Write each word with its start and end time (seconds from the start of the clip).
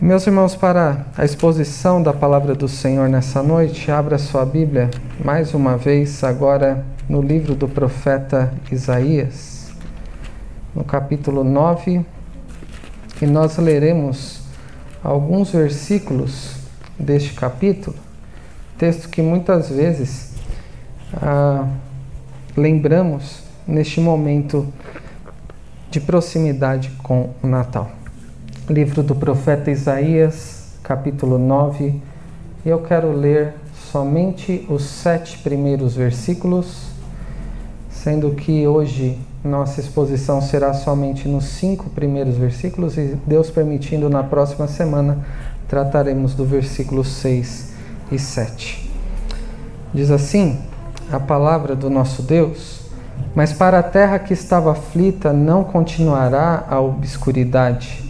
Meus 0.00 0.24
irmãos, 0.28 0.54
para 0.54 1.06
a 1.16 1.24
exposição 1.24 2.00
da 2.00 2.12
palavra 2.12 2.54
do 2.54 2.68
Senhor 2.68 3.08
nessa 3.08 3.42
noite, 3.42 3.90
abra 3.90 4.16
sua 4.16 4.46
Bíblia 4.46 4.88
mais 5.24 5.54
uma 5.54 5.76
vez, 5.76 6.22
agora 6.22 6.86
no 7.08 7.20
livro 7.20 7.56
do 7.56 7.66
profeta 7.66 8.54
Isaías, 8.70 9.72
no 10.72 10.84
capítulo 10.84 11.42
9, 11.42 12.06
e 13.20 13.26
nós 13.26 13.56
leremos 13.58 14.42
alguns 15.02 15.50
versículos 15.50 16.54
deste 16.96 17.32
capítulo, 17.32 17.96
texto 18.78 19.08
que 19.08 19.20
muitas 19.20 19.68
vezes 19.68 20.32
ah, 21.20 21.66
lembramos 22.56 23.42
neste 23.66 24.00
momento 24.00 24.72
de 25.90 25.98
proximidade 25.98 26.88
com 27.02 27.30
o 27.42 27.48
Natal 27.48 27.97
livro 28.68 29.02
do 29.02 29.14
profeta 29.14 29.70
Isaías, 29.70 30.74
capítulo 30.82 31.38
9. 31.38 32.02
Eu 32.66 32.80
quero 32.82 33.12
ler 33.12 33.54
somente 33.90 34.66
os 34.68 34.82
sete 34.82 35.38
primeiros 35.38 35.94
versículos, 35.96 36.88
sendo 37.88 38.32
que 38.32 38.66
hoje 38.66 39.18
nossa 39.42 39.80
exposição 39.80 40.42
será 40.42 40.74
somente 40.74 41.26
nos 41.26 41.44
cinco 41.44 41.88
primeiros 41.88 42.36
versículos 42.36 42.98
e, 42.98 43.16
Deus 43.26 43.50
permitindo, 43.50 44.10
na 44.10 44.22
próxima 44.22 44.68
semana 44.68 45.24
trataremos 45.66 46.34
do 46.34 46.44
versículo 46.44 47.04
6 47.04 47.72
e 48.12 48.18
7. 48.18 48.90
Diz 49.94 50.10
assim 50.10 50.58
a 51.10 51.18
palavra 51.18 51.74
do 51.74 51.88
nosso 51.88 52.22
Deus: 52.22 52.82
Mas 53.34 53.50
para 53.50 53.78
a 53.78 53.82
terra 53.82 54.18
que 54.18 54.34
estava 54.34 54.72
aflita 54.72 55.32
não 55.32 55.64
continuará 55.64 56.66
a 56.68 56.78
obscuridade 56.80 58.07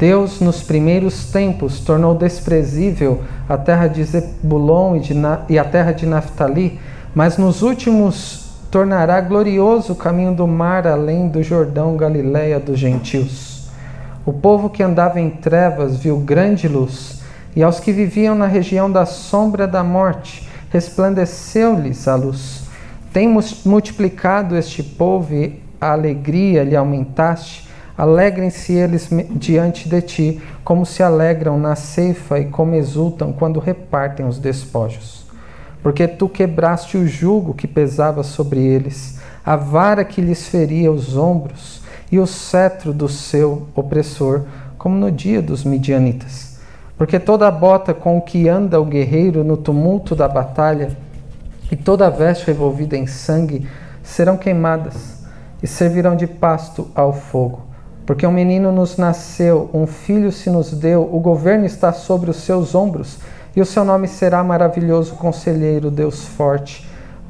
Deus, 0.00 0.40
nos 0.40 0.62
primeiros 0.62 1.26
tempos, 1.26 1.78
tornou 1.78 2.14
desprezível 2.14 3.20
a 3.46 3.58
terra 3.58 3.86
de 3.86 4.02
Zebulon 4.02 4.96
e, 4.96 5.00
de, 5.00 5.14
e 5.46 5.58
a 5.58 5.64
terra 5.64 5.92
de 5.92 6.06
Naphtali, 6.06 6.80
mas 7.14 7.36
nos 7.36 7.60
últimos 7.60 8.46
tornará 8.70 9.20
glorioso 9.20 9.92
o 9.92 9.96
caminho 9.96 10.34
do 10.34 10.46
mar 10.46 10.86
além 10.86 11.28
do 11.28 11.42
Jordão, 11.42 11.98
Galiléia 11.98 12.58
dos 12.58 12.78
gentios. 12.78 13.68
O 14.24 14.32
povo 14.32 14.70
que 14.70 14.82
andava 14.82 15.20
em 15.20 15.28
trevas 15.28 15.98
viu 15.98 16.16
grande 16.16 16.66
luz, 16.66 17.20
e 17.54 17.62
aos 17.62 17.78
que 17.78 17.92
viviam 17.92 18.34
na 18.34 18.46
região 18.46 18.90
da 18.90 19.04
sombra 19.04 19.66
da 19.66 19.84
morte, 19.84 20.48
resplandeceu-lhes 20.70 22.08
a 22.08 22.14
luz. 22.14 22.62
Tem 23.12 23.28
multiplicado 23.66 24.56
este 24.56 24.82
povo 24.82 25.34
e 25.34 25.60
a 25.78 25.92
alegria 25.92 26.64
lhe 26.64 26.76
aumentaste, 26.76 27.68
Alegrem-se 28.00 28.72
eles 28.72 29.10
diante 29.32 29.86
de 29.86 30.00
ti, 30.00 30.42
como 30.64 30.86
se 30.86 31.02
alegram 31.02 31.58
na 31.58 31.76
ceifa 31.76 32.38
e 32.38 32.46
como 32.46 32.74
exultam 32.74 33.30
quando 33.30 33.60
repartem 33.60 34.24
os 34.24 34.38
despojos. 34.38 35.26
Porque 35.82 36.08
tu 36.08 36.26
quebraste 36.26 36.96
o 36.96 37.06
jugo 37.06 37.52
que 37.52 37.68
pesava 37.68 38.22
sobre 38.22 38.58
eles, 38.58 39.20
a 39.44 39.54
vara 39.54 40.02
que 40.02 40.22
lhes 40.22 40.48
feria 40.48 40.90
os 40.90 41.14
ombros 41.14 41.82
e 42.10 42.18
o 42.18 42.26
cetro 42.26 42.94
do 42.94 43.06
seu 43.06 43.68
opressor, 43.74 44.44
como 44.78 44.96
no 44.96 45.12
dia 45.12 45.42
dos 45.42 45.62
midianitas. 45.62 46.58
Porque 46.96 47.18
toda 47.18 47.48
a 47.48 47.50
bota 47.50 47.92
com 47.92 48.18
que 48.18 48.48
anda 48.48 48.80
o 48.80 48.86
guerreiro 48.86 49.44
no 49.44 49.58
tumulto 49.58 50.16
da 50.16 50.26
batalha 50.26 50.96
e 51.70 51.76
toda 51.76 52.06
a 52.06 52.10
veste 52.10 52.46
revolvida 52.46 52.96
em 52.96 53.06
sangue 53.06 53.68
serão 54.02 54.38
queimadas 54.38 55.22
e 55.62 55.66
servirão 55.66 56.16
de 56.16 56.26
pasto 56.26 56.90
ao 56.94 57.12
fogo 57.12 57.68
porque 58.10 58.26
um 58.26 58.32
menino 58.32 58.72
nos 58.72 58.96
nasceu, 58.96 59.70
um 59.72 59.86
filho 59.86 60.32
se 60.32 60.50
nos 60.50 60.72
deu, 60.72 61.08
o 61.12 61.20
governo 61.20 61.64
está 61.64 61.92
sobre 61.92 62.28
os 62.28 62.38
seus 62.38 62.74
ombros, 62.74 63.18
e 63.54 63.60
o 63.60 63.64
seu 63.64 63.84
nome 63.84 64.08
será 64.08 64.42
maravilhoso 64.42 65.14
conselheiro, 65.14 65.92
Deus 65.92 66.24
forte, 66.24 66.84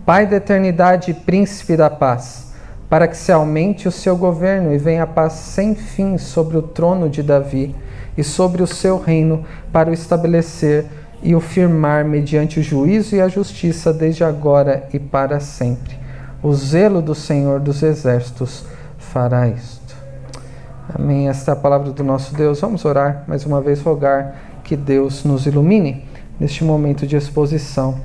Pai 0.06 0.26
da 0.26 0.36
eternidade 0.36 1.10
e 1.10 1.14
príncipe 1.14 1.76
da 1.76 1.90
paz, 1.90 2.54
para 2.88 3.06
que 3.06 3.14
se 3.14 3.30
aumente 3.30 3.86
o 3.86 3.92
seu 3.92 4.16
governo 4.16 4.72
e 4.72 4.78
venha 4.78 5.02
a 5.02 5.06
paz 5.06 5.34
sem 5.34 5.74
fim 5.74 6.16
sobre 6.16 6.56
o 6.56 6.62
trono 6.62 7.10
de 7.10 7.22
Davi 7.22 7.76
e 8.16 8.24
sobre 8.24 8.62
o 8.62 8.66
seu 8.66 8.96
reino, 8.98 9.44
para 9.70 9.90
o 9.90 9.92
estabelecer 9.92 10.86
e 11.22 11.34
o 11.34 11.40
firmar 11.40 12.06
mediante 12.06 12.58
o 12.58 12.62
juízo 12.62 13.14
e 13.14 13.20
a 13.20 13.28
justiça 13.28 13.92
desde 13.92 14.24
agora 14.24 14.88
e 14.94 14.98
para 14.98 15.40
sempre. 15.40 15.98
O 16.42 16.54
zelo 16.54 17.02
do 17.02 17.14
Senhor 17.14 17.60
dos 17.60 17.82
exércitos 17.82 18.64
fará 18.96 19.46
isto. 19.46 19.79
Amém. 20.92 21.28
Esta 21.28 21.52
é 21.52 21.54
a 21.54 21.56
palavra 21.56 21.92
do 21.92 22.02
nosso 22.02 22.34
Deus. 22.34 22.60
Vamos 22.60 22.84
orar 22.84 23.22
mais 23.28 23.46
uma 23.46 23.60
vez, 23.60 23.80
rogar 23.80 24.34
que 24.64 24.76
Deus 24.76 25.24
nos 25.24 25.46
ilumine 25.46 26.04
neste 26.38 26.64
momento 26.64 27.06
de 27.06 27.16
exposição 27.16 28.00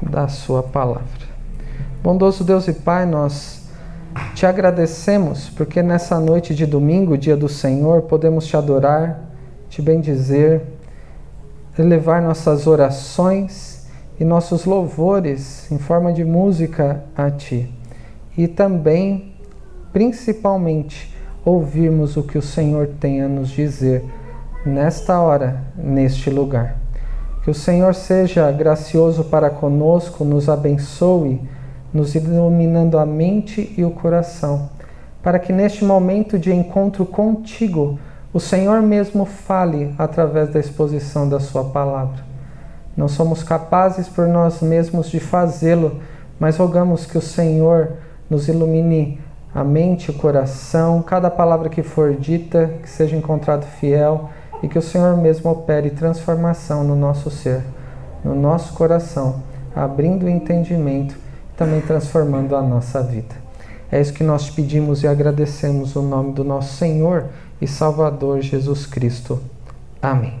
da 0.00 0.28
Sua 0.28 0.62
palavra. 0.62 1.26
Bondoso 2.00 2.44
Deus 2.44 2.68
e 2.68 2.72
Pai, 2.72 3.06
nós 3.06 3.68
te 4.34 4.46
agradecemos 4.46 5.48
porque 5.48 5.82
nessa 5.82 6.20
noite 6.20 6.54
de 6.54 6.64
domingo, 6.64 7.18
dia 7.18 7.36
do 7.36 7.48
Senhor, 7.48 8.02
podemos 8.02 8.46
te 8.46 8.56
adorar, 8.56 9.18
te 9.68 9.82
bendizer, 9.82 10.62
elevar 11.76 12.22
nossas 12.22 12.68
orações 12.68 13.88
e 14.18 14.24
nossos 14.24 14.64
louvores 14.64 15.70
em 15.72 15.78
forma 15.78 16.12
de 16.12 16.24
música 16.24 17.02
a 17.16 17.30
Ti. 17.32 17.68
E 18.36 18.46
também, 18.46 19.34
principalmente, 19.92 21.17
ouvirmos 21.48 22.16
o 22.16 22.22
que 22.22 22.36
o 22.36 22.42
Senhor 22.42 22.88
tem 23.00 23.22
a 23.22 23.28
nos 23.28 23.48
dizer 23.48 24.04
nesta 24.66 25.18
hora, 25.18 25.62
neste 25.76 26.28
lugar. 26.28 26.76
Que 27.42 27.50
o 27.50 27.54
Senhor 27.54 27.94
seja 27.94 28.50
gracioso 28.52 29.24
para 29.24 29.48
conosco, 29.48 30.24
nos 30.24 30.48
abençoe, 30.48 31.40
nos 31.92 32.14
iluminando 32.14 32.98
a 32.98 33.06
mente 33.06 33.72
e 33.78 33.82
o 33.82 33.90
coração, 33.90 34.68
para 35.22 35.38
que 35.38 35.50
neste 35.50 35.84
momento 35.84 36.38
de 36.38 36.52
encontro 36.52 37.06
contigo, 37.06 37.98
o 38.30 38.38
Senhor 38.38 38.82
mesmo 38.82 39.24
fale 39.24 39.94
através 39.96 40.50
da 40.50 40.60
exposição 40.60 41.26
da 41.26 41.40
Sua 41.40 41.64
palavra. 41.64 42.22
Não 42.94 43.08
somos 43.08 43.42
capazes 43.42 44.06
por 44.06 44.28
nós 44.28 44.60
mesmos 44.60 45.08
de 45.08 45.18
fazê-lo, 45.18 45.98
mas 46.38 46.58
rogamos 46.58 47.06
que 47.06 47.16
o 47.16 47.22
Senhor 47.22 47.92
nos 48.28 48.48
ilumine 48.48 49.18
a 49.54 49.64
mente, 49.64 50.10
o 50.10 50.14
coração, 50.14 51.02
cada 51.02 51.30
palavra 51.30 51.68
que 51.68 51.82
for 51.82 52.14
dita, 52.14 52.74
que 52.82 52.88
seja 52.88 53.16
encontrado 53.16 53.64
fiel 53.64 54.30
e 54.62 54.68
que 54.68 54.78
o 54.78 54.82
Senhor 54.82 55.16
mesmo 55.16 55.50
opere 55.50 55.90
transformação 55.90 56.84
no 56.84 56.94
nosso 56.94 57.30
ser, 57.30 57.62
no 58.24 58.34
nosso 58.34 58.74
coração, 58.74 59.42
abrindo 59.74 60.26
o 60.26 60.28
entendimento 60.28 61.14
e 61.14 61.56
também 61.56 61.80
transformando 61.80 62.54
a 62.54 62.62
nossa 62.62 63.02
vida. 63.02 63.34
É 63.90 64.00
isso 64.00 64.12
que 64.12 64.22
nós 64.22 64.44
te 64.44 64.52
pedimos 64.52 65.02
e 65.02 65.08
agradecemos 65.08 65.96
o 65.96 66.02
nome 66.02 66.32
do 66.32 66.44
nosso 66.44 66.76
Senhor 66.76 67.26
e 67.60 67.66
Salvador 67.66 68.40
Jesus 68.40 68.84
Cristo. 68.84 69.40
Amém. 70.02 70.34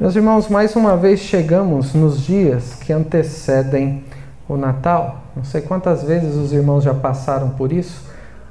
Meus 0.00 0.16
irmãos, 0.16 0.48
mais 0.48 0.74
uma 0.74 0.96
vez 0.96 1.20
chegamos 1.20 1.94
nos 1.94 2.20
dias 2.20 2.74
que 2.74 2.92
antecedem 2.92 4.02
o 4.48 4.56
Natal. 4.56 5.22
Não 5.36 5.44
sei 5.44 5.60
quantas 5.60 6.02
vezes 6.02 6.34
os 6.36 6.52
irmãos 6.52 6.84
já 6.84 6.94
passaram 6.94 7.50
por 7.50 7.72
isso. 7.72 8.02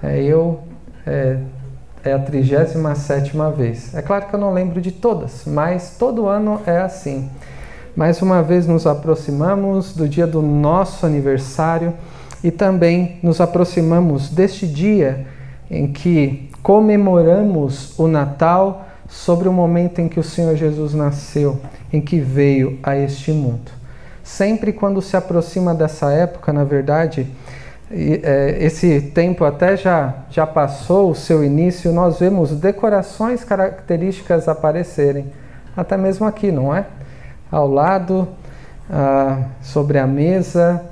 É, 0.01 0.21
eu 0.21 0.59
é, 1.05 1.37
é 2.03 2.13
a 2.13 2.19
37 2.19 3.31
vez. 3.55 3.93
É 3.95 4.01
claro 4.01 4.27
que 4.27 4.33
eu 4.33 4.39
não 4.39 4.53
lembro 4.53 4.81
de 4.81 4.91
todas, 4.91 5.43
mas 5.45 5.95
todo 5.97 6.27
ano 6.27 6.61
é 6.65 6.79
assim. 6.79 7.29
Mais 7.95 8.21
uma 8.21 8.41
vez 8.41 8.65
nos 8.65 8.87
aproximamos 8.87 9.93
do 9.93 10.07
dia 10.07 10.25
do 10.25 10.41
nosso 10.41 11.05
aniversário 11.05 11.93
e 12.43 12.49
também 12.49 13.19
nos 13.21 13.39
aproximamos 13.39 14.29
deste 14.29 14.67
dia 14.67 15.27
em 15.69 15.91
que 15.91 16.49
comemoramos 16.61 17.97
o 17.97 18.07
Natal 18.07 18.87
sobre 19.07 19.47
o 19.47 19.53
momento 19.53 19.99
em 19.99 20.09
que 20.09 20.19
o 20.19 20.23
Senhor 20.23 20.55
Jesus 20.55 20.93
nasceu, 20.93 21.59
em 21.91 22.01
que 22.01 22.19
veio 22.19 22.79
a 22.81 22.97
este 22.97 23.31
mundo. 23.31 23.82
Sempre 24.33 24.73
quando 24.73 24.99
se 24.99 25.15
aproxima 25.15 25.75
dessa 25.75 26.11
época, 26.11 26.51
na 26.51 26.63
verdade, 26.63 27.27
é, 27.91 28.57
esse 28.61 28.99
tempo 28.99 29.45
até 29.45 29.77
já, 29.77 30.11
já 30.31 30.47
passou 30.47 31.11
o 31.11 31.15
seu 31.15 31.43
início, 31.43 31.91
nós 31.91 32.19
vemos 32.19 32.49
decorações 32.49 33.43
características 33.43 34.47
aparecerem, 34.47 35.31
até 35.77 35.95
mesmo 35.95 36.25
aqui, 36.25 36.51
não 36.51 36.75
é? 36.75 36.87
Ao 37.51 37.67
lado, 37.67 38.27
ah, 38.89 39.37
sobre 39.61 39.99
a 39.99 40.07
mesa, 40.07 40.83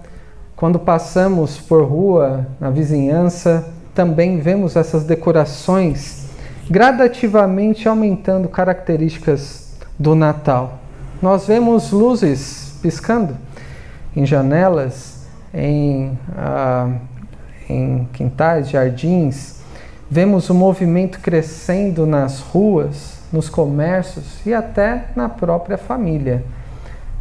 quando 0.55 0.77
passamos 0.77 1.57
por 1.57 1.83
rua, 1.83 2.45
na 2.59 2.69
vizinhança, 2.69 3.67
também 3.95 4.39
vemos 4.39 4.75
essas 4.75 5.03
decorações 5.03 6.29
gradativamente 6.69 7.89
aumentando 7.89 8.47
características 8.47 9.73
do 9.97 10.13
Natal. 10.13 10.77
Nós 11.19 11.47
vemos 11.47 11.91
luzes 11.91 12.61
piscando 12.81 13.38
em 14.16 14.25
janelas, 14.25 15.28
em, 15.54 16.18
ah, 16.36 16.89
em 17.69 18.07
quintais, 18.13 18.69
jardins. 18.69 19.62
Vemos 20.10 20.50
o 20.50 20.54
movimento 20.54 21.19
crescendo 21.19 22.06
nas 22.06 22.39
ruas, 22.42 23.19
nos 23.31 23.50
comércios 23.50 24.45
e 24.45 24.54
até 24.54 25.06
na 25.16 25.30
própria 25.30 25.78
família. 25.78 26.44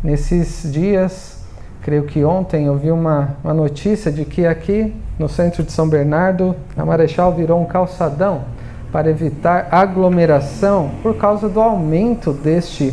Nesses 0.03 0.71
dias, 0.73 1.39
creio 1.83 2.05
que 2.05 2.25
ontem 2.25 2.67
eu 2.67 2.77
vi 2.77 2.91
uma, 2.91 3.37
uma 3.45 3.55
notícia 3.55 4.11
de 4.11 4.25
que 4.25 4.47
aqui 4.47 4.95
no 5.19 5.29
centro 5.29 5.63
de 5.63 5.71
São 5.71 5.89
Bernardo, 5.89 6.57
a 6.77 6.85
Marechal 6.85 7.33
virou 7.33 7.61
um 7.61 7.67
calçadão 7.67 8.45
para 8.91 9.09
evitar 9.09 9.69
aglomeração 9.71 10.91
por 11.03 11.17
causa 11.17 11.49
do 11.49 11.61
aumento 11.61 12.33
deste 12.33 12.93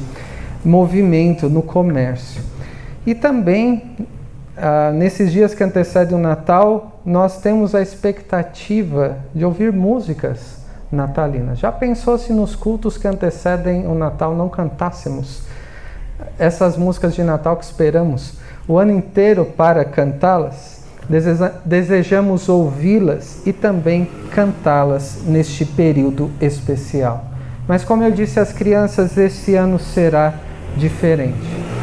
movimento 0.63 1.49
no 1.49 1.63
comércio. 1.63 2.41
E 3.07 3.15
também, 3.15 3.95
ah, 4.57 4.91
nesses 4.93 5.31
dias 5.31 5.53
que 5.53 5.63
antecedem 5.63 6.13
o 6.13 6.19
Natal, 6.19 6.99
nós 7.05 7.39
temos 7.39 7.73
a 7.73 7.81
expectativa 7.81 9.19
de 9.33 9.45
ouvir 9.45 9.71
músicas 9.71 10.57
natalinas. 10.91 11.57
Já 11.57 11.71
pensou 11.71 12.17
se 12.17 12.33
nos 12.33 12.53
cultos 12.53 12.97
que 12.97 13.07
antecedem 13.07 13.87
o 13.87 13.95
Natal 13.95 14.35
não 14.35 14.49
cantássemos 14.49 15.43
essas 16.37 16.75
músicas 16.75 17.15
de 17.15 17.23
Natal 17.23 17.55
que 17.55 17.63
esperamos 17.63 18.33
o 18.67 18.77
ano 18.77 18.91
inteiro 18.91 19.45
para 19.45 19.85
cantá-las? 19.85 20.75
desejamos 21.63 22.49
ouvi-las 22.49 23.41
e 23.47 23.53
também 23.53 24.11
cantá-las 24.31 25.21
neste 25.25 25.63
período 25.63 26.29
especial. 26.41 27.23
Mas, 27.65 27.85
como 27.85 28.03
eu 28.03 28.11
disse 28.11 28.41
às 28.41 28.51
crianças, 28.51 29.17
esse 29.17 29.55
ano 29.55 29.79
será 29.79 30.33
diferente. 30.75 31.76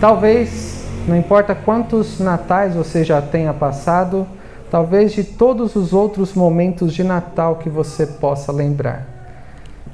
Talvez, 0.00 0.84
não 1.08 1.16
importa 1.16 1.54
quantos 1.54 2.20
natais 2.20 2.74
você 2.74 3.02
já 3.02 3.22
tenha 3.22 3.54
passado, 3.54 4.26
talvez 4.70 5.12
de 5.12 5.24
todos 5.24 5.74
os 5.74 5.94
outros 5.94 6.34
momentos 6.34 6.92
de 6.92 7.02
Natal 7.02 7.56
que 7.56 7.70
você 7.70 8.06
possa 8.06 8.52
lembrar. 8.52 9.06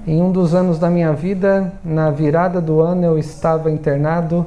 Em 0.05 0.21
um 0.21 0.33
dos 0.33 0.55
anos 0.55 0.79
da 0.79 0.91
minha 0.91 1.13
vida, 1.13 1.73
na 1.85 2.11
virada 2.11 2.61
do 2.61 2.81
ano, 2.81 3.05
eu 3.05 3.17
estava 3.17 3.71
internado 3.71 4.45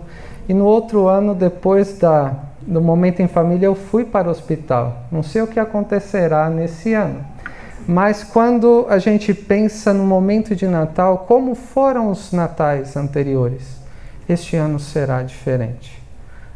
e 0.50 0.54
no 0.54 0.66
outro 0.66 1.08
ano, 1.08 1.34
depois 1.34 1.98
da 1.98 2.34
no 2.68 2.82
momento 2.82 3.22
em 3.22 3.28
família, 3.28 3.68
eu 3.68 3.76
fui 3.76 4.04
para 4.04 4.28
o 4.28 4.32
hospital. 4.32 5.04
Não 5.12 5.22
sei 5.22 5.42
o 5.42 5.48
que 5.48 5.60
acontecerá 5.60 6.50
nesse 6.50 6.94
ano. 6.94 7.24
Mas 7.88 8.24
quando 8.24 8.88
a 8.90 8.98
gente 8.98 9.34
pensa 9.34 9.94
no 9.94 10.04
momento 10.04 10.56
de 10.56 10.66
Natal, 10.66 11.26
como 11.28 11.54
foram 11.54 12.10
os 12.10 12.32
natais 12.32 12.98
anteriores? 12.98 13.85
Este 14.28 14.56
ano 14.56 14.80
será 14.80 15.22
diferente. 15.22 16.02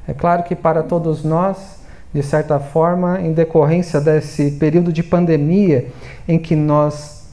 É 0.08 0.14
claro 0.14 0.44
que 0.44 0.56
para 0.56 0.82
todos 0.82 1.24
nós, 1.24 1.80
de 2.12 2.24
certa 2.24 2.60
forma, 2.60 3.22
em 3.22 3.32
decorrência 3.32 4.02
desse 4.02 4.52
período 4.52 4.92
de 4.92 5.04
pandemia 5.04 5.88
em 6.28 6.40
que 6.40 6.56
nós 6.56 7.28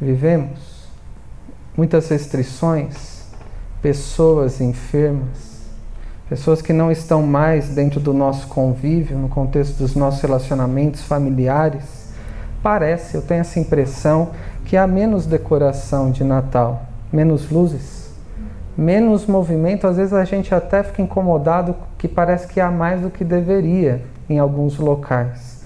vivemos, 0.00 0.88
muitas 1.76 2.08
restrições, 2.08 3.26
pessoas 3.80 4.60
enfermas, 4.60 5.56
pessoas 6.28 6.60
que 6.60 6.72
não 6.72 6.90
estão 6.90 7.22
mais 7.22 7.68
dentro 7.68 8.00
do 8.00 8.12
nosso 8.12 8.48
convívio, 8.48 9.16
no 9.16 9.28
contexto 9.28 9.76
dos 9.78 9.94
nossos 9.94 10.20
relacionamentos 10.20 11.02
familiares, 11.02 12.12
parece, 12.60 13.14
eu 13.14 13.22
tenho 13.22 13.42
essa 13.42 13.60
impressão, 13.60 14.30
que 14.64 14.76
há 14.76 14.84
menos 14.84 15.26
decoração 15.26 16.10
de 16.10 16.24
Natal, 16.24 16.82
menos 17.12 17.48
luzes, 17.48 17.95
menos 18.76 19.26
movimento. 19.26 19.86
Às 19.86 19.96
vezes 19.96 20.12
a 20.12 20.24
gente 20.24 20.54
até 20.54 20.82
fica 20.82 21.02
incomodado 21.02 21.74
que 21.96 22.06
parece 22.06 22.46
que 22.46 22.60
há 22.60 22.70
mais 22.70 23.00
do 23.00 23.10
que 23.10 23.24
deveria 23.24 24.02
em 24.28 24.38
alguns 24.38 24.78
locais. 24.78 25.64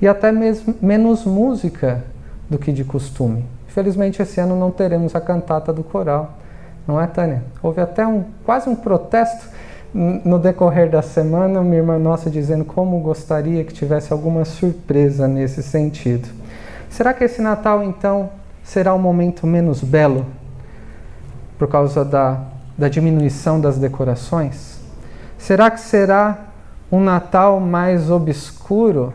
E 0.00 0.08
até 0.08 0.32
mesmo 0.32 0.74
menos 0.80 1.24
música 1.24 2.04
do 2.48 2.58
que 2.58 2.72
de 2.72 2.84
costume. 2.84 3.44
Infelizmente 3.68 4.20
esse 4.20 4.40
ano 4.40 4.58
não 4.58 4.70
teremos 4.70 5.14
a 5.14 5.20
cantata 5.20 5.72
do 5.72 5.84
coral, 5.84 6.34
não 6.86 7.00
é, 7.00 7.06
Tânia? 7.06 7.42
Houve 7.62 7.80
até 7.80 8.06
um 8.06 8.24
quase 8.44 8.68
um 8.68 8.74
protesto 8.74 9.48
no 9.92 10.38
decorrer 10.38 10.88
da 10.88 11.02
semana, 11.02 11.62
minha 11.62 11.78
irmã 11.78 11.98
nossa 11.98 12.30
dizendo 12.30 12.64
como 12.64 12.98
gostaria 13.00 13.64
que 13.64 13.72
tivesse 13.72 14.12
alguma 14.12 14.44
surpresa 14.44 15.26
nesse 15.26 15.62
sentido. 15.62 16.28
Será 16.88 17.12
que 17.12 17.24
esse 17.24 17.40
Natal, 17.40 17.82
então, 17.82 18.30
será 18.62 18.94
um 18.94 18.98
momento 18.98 19.46
menos 19.46 19.82
belo 19.82 20.26
por 21.60 21.68
causa 21.68 22.04
da, 22.04 22.40
da 22.76 22.88
diminuição 22.88 23.60
das 23.60 23.78
decorações? 23.78 24.80
Será 25.38 25.70
que 25.70 25.78
será 25.78 26.46
um 26.90 26.98
Natal 26.98 27.60
mais 27.60 28.10
obscuro, 28.10 29.14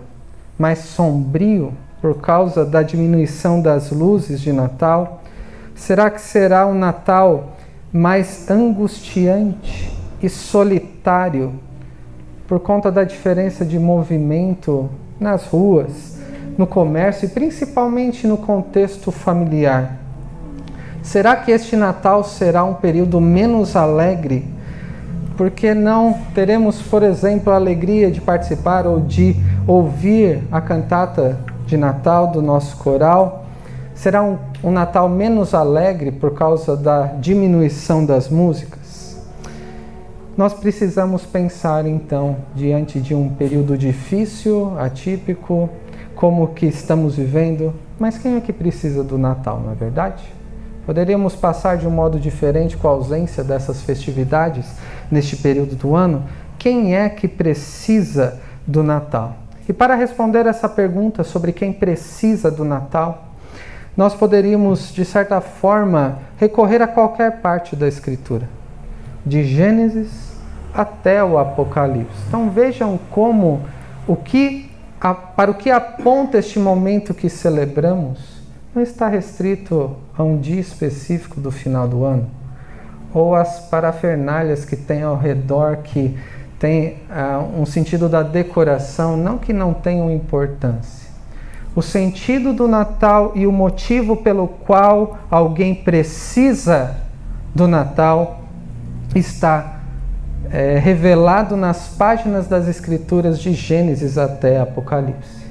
mais 0.58 0.80
sombrio 0.80 1.74
por 2.02 2.22
causa 2.22 2.64
da 2.64 2.82
diminuição 2.82 3.60
das 3.60 3.92
luzes 3.92 4.40
de 4.40 4.54
Natal? 4.54 5.22
Será 5.76 6.10
que 6.10 6.22
será 6.22 6.66
um 6.66 6.74
Natal 6.74 7.58
mais 7.92 8.50
angustiante? 8.50 9.96
e 10.22 10.30
solitário 10.30 11.54
por 12.48 12.60
conta 12.60 12.92
da 12.92 13.04
diferença 13.04 13.66
de 13.66 13.80
movimento 13.80 14.90
nas 15.20 15.46
ruas, 15.48 16.20
no 16.58 16.68
comércio 16.68 17.26
e 17.26 17.30
principalmente 17.30 18.28
no 18.28 18.38
contexto 18.38 19.12
familiar. 19.12 20.05
Será 21.06 21.36
que 21.36 21.52
este 21.52 21.76
Natal 21.76 22.24
será 22.24 22.64
um 22.64 22.74
período 22.74 23.22
menos 23.22 23.76
alegre? 23.76 24.44
Porque 25.38 25.72
não 25.76 26.18
teremos, 26.34 26.82
por 26.82 27.04
exemplo, 27.04 27.54
a 27.54 27.58
alegria 27.58 28.10
de 28.10 28.20
participar 28.20 28.88
ou 28.88 29.00
de 29.00 29.36
ouvir 29.68 30.42
a 30.52 30.60
cantata 30.60 31.38
de 31.68 31.78
Natal 31.78 32.32
do 32.32 32.42
nosso 32.42 32.76
coral? 32.78 33.46
Será 33.94 34.24
um, 34.24 34.40
um 34.64 34.72
Natal 34.72 35.08
menos 35.08 35.54
alegre 35.54 36.12
por 36.12 36.34
causa 36.34 36.76
da 36.76 37.04
diminuição 37.06 38.04
das 38.04 38.28
músicas? 38.28 39.24
Nós 40.36 40.56
precisamos 40.56 41.24
pensar 41.24 41.86
então, 41.86 42.36
diante 42.56 43.00
de 43.00 43.14
um 43.14 43.30
período 43.30 43.78
difícil, 43.78 44.74
atípico, 44.80 45.70
como 46.16 46.48
que 46.48 46.66
estamos 46.66 47.16
vivendo, 47.16 47.76
mas 48.00 48.18
quem 48.18 48.38
é 48.38 48.42
que 48.42 48.52
precisa 48.52 49.04
do 49.04 49.20
Natal, 49.20 49.62
não 49.64 49.72
é 49.72 49.76
verdade? 49.76 50.24
Poderíamos 50.86 51.36
passar 51.36 51.78
de 51.78 51.88
um 51.88 51.92
modo 51.92 52.20
diferente 52.20 52.78
com 52.78 52.88
a 52.88 52.92
ausência 52.92 53.44
dessas 53.44 53.82
festividades 53.82 54.66
neste 55.10 55.36
período 55.36 55.76
do 55.76 55.96
ano? 55.96 56.24
Quem 56.60 56.96
é 56.96 57.10
que 57.10 57.28
precisa 57.28 58.40
do 58.68 58.84
Natal? 58.84 59.36
E 59.68 59.74
para 59.74 59.96
responder 59.96 60.46
essa 60.46 60.70
pergunta 60.70 61.24
sobre 61.24 61.52
quem 61.52 61.74
precisa 61.74 62.52
do 62.52 62.64
Natal, 62.64 63.30
nós 63.98 64.14
poderíamos, 64.14 64.94
de 64.94 65.04
certa 65.04 65.42
forma, 65.42 66.20
recorrer 66.38 66.82
a 66.82 66.88
qualquer 66.88 67.42
parte 67.42 67.76
da 67.76 67.88
Escritura, 67.88 68.48
de 69.26 69.44
Gênesis 69.44 70.34
até 70.74 71.24
o 71.24 71.38
Apocalipse. 71.40 72.14
Então 72.28 72.50
vejam 72.50 73.00
como 73.10 73.62
o 74.08 74.16
que 74.16 74.70
para 75.36 75.52
o 75.52 75.54
que 75.54 75.70
aponta 75.70 76.38
este 76.40 76.58
momento 76.58 77.14
que 77.14 77.30
celebramos 77.30 78.35
não 78.76 78.84
está 78.84 79.08
restrito 79.08 79.96
a 80.18 80.22
um 80.22 80.38
dia 80.38 80.60
específico 80.60 81.40
do 81.40 81.50
final 81.50 81.88
do 81.88 82.04
ano 82.04 82.30
ou 83.14 83.34
as 83.34 83.62
parafernálias 83.70 84.66
que 84.66 84.76
tem 84.76 85.02
ao 85.02 85.18
redor 85.18 85.78
que 85.78 86.18
tem 86.60 86.98
uh, 87.10 87.62
um 87.62 87.66
sentido 87.66 88.10
da 88.10 88.22
decoração, 88.22 89.16
não 89.16 89.38
que 89.38 89.54
não 89.54 89.74
tenham 89.74 90.12
importância. 90.12 91.06
O 91.74 91.82
sentido 91.82 92.54
do 92.54 92.68
Natal 92.68 93.32
e 93.36 93.48
o 93.48 93.52
motivo 93.52 94.18
pelo 94.18 94.48
qual 94.48 95.18
alguém 95.32 95.74
precisa 95.76 96.98
do 97.54 97.68
Natal 97.68 98.42
está 99.14 99.80
é, 100.52 100.78
revelado 100.78 101.56
nas 101.56 101.88
páginas 101.90 102.48
das 102.48 102.68
Escrituras 102.68 103.40
de 103.40 103.54
Gênesis 103.54 104.18
até 104.18 104.60
Apocalipse. 104.60 105.45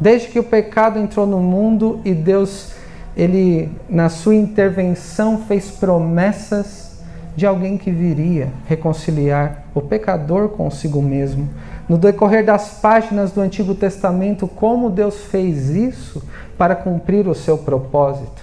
Desde 0.00 0.28
que 0.28 0.38
o 0.38 0.44
pecado 0.44 0.98
entrou 0.98 1.26
no 1.26 1.40
mundo 1.40 2.00
e 2.06 2.14
Deus, 2.14 2.72
ele 3.14 3.70
na 3.86 4.08
sua 4.08 4.34
intervenção 4.34 5.42
fez 5.46 5.70
promessas 5.70 6.98
de 7.36 7.46
alguém 7.46 7.76
que 7.76 7.90
viria 7.90 8.48
reconciliar 8.66 9.64
o 9.74 9.80
pecador 9.82 10.48
consigo 10.48 11.02
mesmo. 11.02 11.50
No 11.86 11.98
decorrer 11.98 12.44
das 12.44 12.80
páginas 12.80 13.30
do 13.32 13.42
Antigo 13.42 13.74
Testamento, 13.74 14.48
como 14.48 14.88
Deus 14.88 15.24
fez 15.24 15.68
isso 15.68 16.22
para 16.56 16.74
cumprir 16.74 17.28
o 17.28 17.34
seu 17.34 17.58
propósito. 17.58 18.42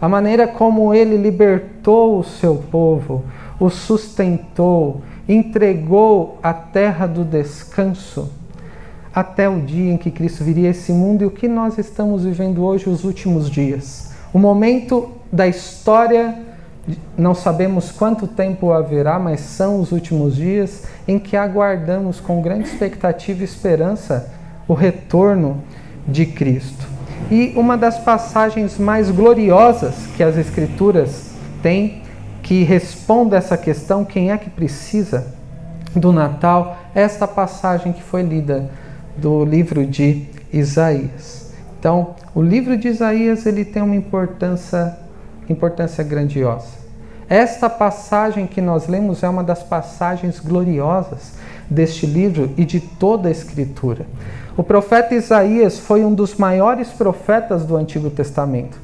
A 0.00 0.08
maneira 0.08 0.48
como 0.48 0.92
ele 0.92 1.16
libertou 1.16 2.18
o 2.18 2.24
seu 2.24 2.56
povo, 2.56 3.24
o 3.60 3.70
sustentou, 3.70 5.00
entregou 5.28 6.38
a 6.42 6.52
terra 6.52 7.06
do 7.06 7.24
descanso 7.24 8.37
até 9.18 9.48
o 9.48 9.60
dia 9.60 9.92
em 9.92 9.96
que 9.96 10.12
Cristo 10.12 10.44
viria 10.44 10.68
a 10.68 10.70
esse 10.70 10.92
mundo 10.92 11.22
e 11.22 11.26
o 11.26 11.30
que 11.30 11.48
nós 11.48 11.76
estamos 11.76 12.22
vivendo 12.22 12.64
hoje, 12.64 12.88
os 12.88 13.02
últimos 13.02 13.50
dias. 13.50 14.12
O 14.32 14.38
momento 14.38 15.10
da 15.32 15.48
história, 15.48 16.36
não 17.16 17.34
sabemos 17.34 17.90
quanto 17.90 18.28
tempo 18.28 18.70
haverá, 18.70 19.18
mas 19.18 19.40
são 19.40 19.80
os 19.80 19.90
últimos 19.90 20.36
dias 20.36 20.84
em 21.08 21.18
que 21.18 21.36
aguardamos 21.36 22.20
com 22.20 22.40
grande 22.40 22.68
expectativa 22.68 23.40
e 23.40 23.44
esperança 23.44 24.32
o 24.68 24.72
retorno 24.72 25.64
de 26.06 26.24
Cristo. 26.24 26.86
E 27.28 27.52
uma 27.56 27.76
das 27.76 27.98
passagens 27.98 28.78
mais 28.78 29.10
gloriosas 29.10 29.96
que 30.16 30.22
as 30.22 30.36
Escrituras 30.36 31.32
tem 31.60 32.02
que 32.40 32.62
responda 32.62 33.36
essa 33.36 33.56
questão, 33.56 34.04
quem 34.04 34.30
é 34.30 34.38
que 34.38 34.48
precisa 34.48 35.26
do 35.96 36.12
Natal, 36.12 36.78
esta 36.94 37.26
passagem 37.26 37.92
que 37.92 38.02
foi 38.02 38.22
lida 38.22 38.70
do 39.18 39.44
livro 39.44 39.84
de 39.84 40.26
Isaías. 40.52 41.52
Então, 41.78 42.14
o 42.34 42.42
livro 42.42 42.76
de 42.76 42.88
Isaías 42.88 43.46
ele 43.46 43.64
tem 43.64 43.82
uma 43.82 43.96
importância, 43.96 44.96
importância 45.48 46.02
grandiosa. 46.02 46.78
Esta 47.28 47.68
passagem 47.68 48.46
que 48.46 48.60
nós 48.60 48.88
lemos 48.88 49.22
é 49.22 49.28
uma 49.28 49.44
das 49.44 49.62
passagens 49.62 50.40
gloriosas 50.40 51.32
deste 51.68 52.06
livro 52.06 52.50
e 52.56 52.64
de 52.64 52.80
toda 52.80 53.28
a 53.28 53.30
Escritura. 53.30 54.06
O 54.56 54.62
profeta 54.62 55.14
Isaías 55.14 55.78
foi 55.78 56.04
um 56.04 56.14
dos 56.14 56.36
maiores 56.36 56.88
profetas 56.88 57.64
do 57.64 57.76
Antigo 57.76 58.10
Testamento, 58.10 58.78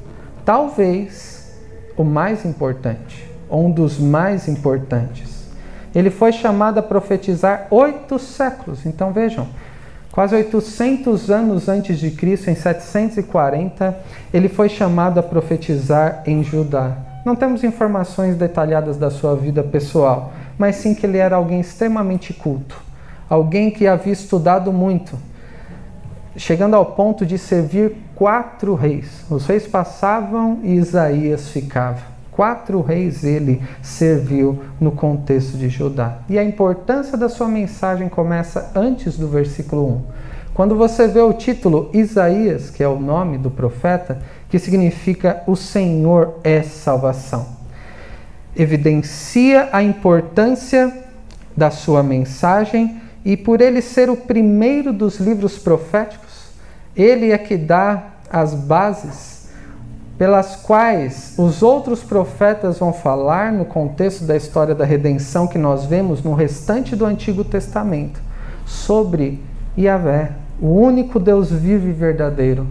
talvez 0.44 1.52
o 1.96 2.04
mais 2.04 2.44
importante, 2.44 3.28
ou 3.48 3.66
um 3.66 3.70
dos 3.70 3.98
mais 3.98 4.46
importantes. 4.46 5.44
Ele 5.94 6.10
foi 6.10 6.32
chamado 6.32 6.78
a 6.78 6.82
profetizar 6.82 7.66
oito 7.70 8.18
séculos, 8.18 8.84
então 8.84 9.12
vejam, 9.12 9.48
quase 10.14 10.36
800 10.36 11.28
anos 11.28 11.68
antes 11.68 11.98
de 11.98 12.08
Cristo, 12.12 12.48
em 12.48 12.54
740, 12.54 13.98
ele 14.32 14.48
foi 14.48 14.68
chamado 14.68 15.18
a 15.18 15.22
profetizar 15.24 16.22
em 16.24 16.44
Judá. 16.44 16.96
Não 17.26 17.34
temos 17.34 17.64
informações 17.64 18.36
detalhadas 18.36 18.96
da 18.96 19.10
sua 19.10 19.34
vida 19.34 19.60
pessoal, 19.64 20.32
mas 20.56 20.76
sim 20.76 20.94
que 20.94 21.04
ele 21.04 21.18
era 21.18 21.34
alguém 21.34 21.58
extremamente 21.58 22.32
culto, 22.32 22.80
alguém 23.28 23.72
que 23.72 23.88
havia 23.88 24.12
estudado 24.12 24.72
muito, 24.72 25.18
chegando 26.36 26.76
ao 26.76 26.86
ponto 26.86 27.26
de 27.26 27.36
servir 27.36 27.96
quatro 28.14 28.76
reis. 28.76 29.24
Os 29.28 29.44
reis 29.46 29.66
passavam 29.66 30.60
e 30.62 30.76
Isaías 30.76 31.48
ficava. 31.48 32.13
Quatro 32.34 32.80
reis 32.80 33.24
ele 33.24 33.62
serviu 33.82 34.60
no 34.80 34.92
contexto 34.92 35.56
de 35.56 35.68
Judá. 35.68 36.18
E 36.28 36.38
a 36.38 36.44
importância 36.44 37.16
da 37.16 37.28
sua 37.28 37.48
mensagem 37.48 38.08
começa 38.08 38.72
antes 38.74 39.16
do 39.16 39.28
versículo 39.28 39.88
1. 39.88 40.02
Quando 40.52 40.76
você 40.76 41.08
vê 41.08 41.20
o 41.20 41.32
título 41.32 41.90
Isaías, 41.92 42.70
que 42.70 42.82
é 42.82 42.88
o 42.88 42.98
nome 42.98 43.38
do 43.38 43.50
profeta, 43.50 44.18
que 44.48 44.58
significa 44.58 45.42
o 45.46 45.56
Senhor 45.56 46.38
é 46.44 46.62
salvação 46.62 47.64
evidencia 48.56 49.68
a 49.72 49.82
importância 49.82 50.92
da 51.56 51.70
sua 51.70 52.02
mensagem 52.02 53.00
e 53.24 53.36
por 53.36 53.60
ele 53.60 53.80
ser 53.80 54.10
o 54.10 54.16
primeiro 54.16 54.92
dos 54.92 55.18
livros 55.18 55.58
proféticos, 55.58 56.50
ele 56.94 57.32
é 57.32 57.38
que 57.38 57.56
dá 57.56 58.10
as 58.30 58.54
bases 58.54 59.33
pelas 60.16 60.56
quais 60.56 61.34
os 61.36 61.62
outros 61.62 62.02
profetas 62.02 62.78
vão 62.78 62.92
falar 62.92 63.52
no 63.52 63.64
contexto 63.64 64.24
da 64.24 64.36
história 64.36 64.74
da 64.74 64.84
redenção 64.84 65.46
que 65.46 65.58
nós 65.58 65.84
vemos 65.84 66.22
no 66.22 66.34
restante 66.34 66.94
do 66.94 67.04
Antigo 67.04 67.42
Testamento 67.42 68.20
sobre 68.64 69.42
Yahvé, 69.76 70.32
o 70.60 70.68
único 70.68 71.18
Deus 71.18 71.50
vivo 71.50 71.88
e 71.88 71.92
verdadeiro, 71.92 72.66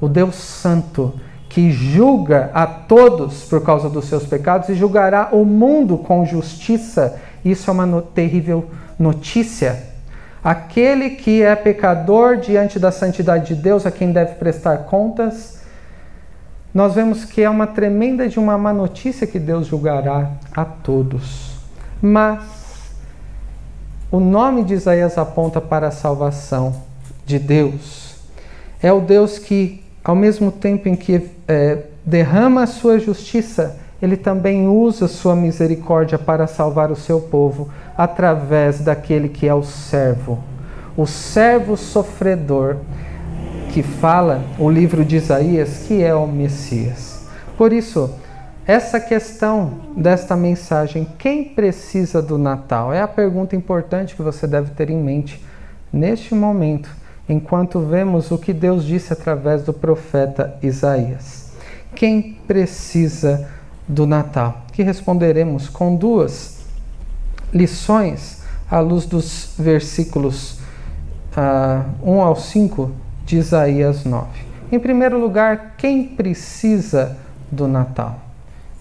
o 0.00 0.08
Deus 0.08 0.34
santo, 0.34 1.14
que 1.48 1.70
julga 1.70 2.50
a 2.52 2.66
todos 2.66 3.44
por 3.44 3.62
causa 3.62 3.88
dos 3.88 4.04
seus 4.06 4.24
pecados 4.26 4.68
e 4.68 4.74
julgará 4.74 5.30
o 5.32 5.44
mundo 5.44 5.96
com 5.96 6.26
justiça. 6.26 7.18
Isso 7.44 7.70
é 7.70 7.72
uma 7.72 7.86
no 7.86 8.02
terrível 8.02 8.66
notícia. 8.98 9.82
Aquele 10.44 11.10
que 11.10 11.42
é 11.42 11.56
pecador 11.56 12.36
diante 12.36 12.78
da 12.78 12.92
santidade 12.92 13.54
de 13.54 13.60
Deus, 13.60 13.86
a 13.86 13.90
quem 13.90 14.12
deve 14.12 14.34
prestar 14.34 14.78
contas, 14.78 15.57
nós 16.78 16.94
vemos 16.94 17.24
que 17.24 17.42
é 17.42 17.50
uma 17.50 17.66
tremenda 17.66 18.28
de 18.28 18.38
uma 18.38 18.56
má 18.56 18.72
notícia 18.72 19.26
que 19.26 19.40
Deus 19.40 19.66
julgará 19.66 20.30
a 20.54 20.64
todos. 20.64 21.56
Mas 22.00 22.40
o 24.12 24.20
nome 24.20 24.62
de 24.62 24.74
Isaías 24.74 25.18
aponta 25.18 25.60
para 25.60 25.88
a 25.88 25.90
salvação 25.90 26.72
de 27.26 27.36
Deus. 27.36 28.14
É 28.80 28.92
o 28.92 29.00
Deus 29.00 29.40
que 29.40 29.82
ao 30.04 30.14
mesmo 30.14 30.52
tempo 30.52 30.88
em 30.88 30.94
que 30.94 31.28
é, 31.48 31.82
derrama 32.06 32.62
a 32.62 32.66
sua 32.68 33.00
justiça, 33.00 33.76
ele 34.00 34.16
também 34.16 34.68
usa 34.68 35.08
sua 35.08 35.34
misericórdia 35.34 36.16
para 36.16 36.46
salvar 36.46 36.92
o 36.92 36.96
seu 36.96 37.20
povo 37.20 37.70
através 37.96 38.78
daquele 38.78 39.28
que 39.28 39.48
é 39.48 39.52
o 39.52 39.64
servo, 39.64 40.38
o 40.96 41.08
servo 41.08 41.76
sofredor, 41.76 42.76
que 43.78 43.82
fala 43.84 44.42
o 44.58 44.68
livro 44.68 45.04
de 45.04 45.14
Isaías, 45.14 45.84
que 45.86 46.02
é 46.02 46.12
o 46.12 46.26
Messias. 46.26 47.20
Por 47.56 47.72
isso, 47.72 48.12
essa 48.66 48.98
questão 48.98 49.94
desta 49.96 50.34
mensagem, 50.34 51.06
quem 51.16 51.44
precisa 51.44 52.20
do 52.20 52.36
Natal? 52.36 52.92
É 52.92 53.00
a 53.00 53.06
pergunta 53.06 53.54
importante 53.54 54.16
que 54.16 54.22
você 54.22 54.48
deve 54.48 54.72
ter 54.72 54.90
em 54.90 55.00
mente 55.00 55.40
neste 55.92 56.34
momento 56.34 56.90
enquanto 57.28 57.78
vemos 57.78 58.32
o 58.32 58.38
que 58.38 58.52
Deus 58.52 58.84
disse 58.84 59.12
através 59.12 59.62
do 59.62 59.72
profeta 59.72 60.58
Isaías. 60.60 61.52
Quem 61.94 62.36
precisa 62.48 63.48
do 63.86 64.08
Natal? 64.08 64.62
Que 64.72 64.82
responderemos 64.82 65.68
com 65.68 65.94
duas 65.94 66.64
lições 67.54 68.42
à 68.68 68.80
luz 68.80 69.06
dos 69.06 69.54
versículos 69.56 70.54
uh, 70.54 71.36
ah, 71.36 71.84
1 72.02 72.20
ao 72.20 72.34
5 72.34 73.06
de 73.28 73.36
Isaías 73.36 74.06
9. 74.06 74.26
Em 74.72 74.78
primeiro 74.78 75.20
lugar, 75.20 75.74
quem 75.76 76.02
precisa 76.02 77.18
do 77.52 77.68
Natal? 77.68 78.18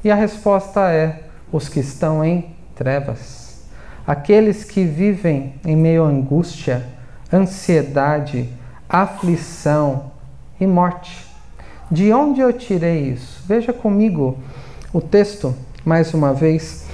E 0.02 0.10
a 0.10 0.16
resposta 0.16 0.90
é: 0.90 1.24
os 1.52 1.68
que 1.68 1.82
estão 1.82 2.24
em 2.24 2.56
trevas, 2.74 3.66
aqueles 4.06 4.64
que 4.64 4.86
vivem 4.86 5.56
em 5.66 5.76
meio 5.76 6.06
à 6.06 6.08
angústia, 6.08 6.86
ansiedade, 7.32 8.50
aflição 8.88 10.12
e 10.58 10.66
morte. 10.66 11.28
De 11.92 12.14
onde 12.14 12.40
eu 12.40 12.54
tirei 12.54 13.10
isso? 13.10 13.44
Veja 13.46 13.74
comigo 13.74 14.38
o 14.94 15.02
texto 15.02 15.54
mais 15.84 16.14
uma 16.14 16.34
vez, 16.34 16.86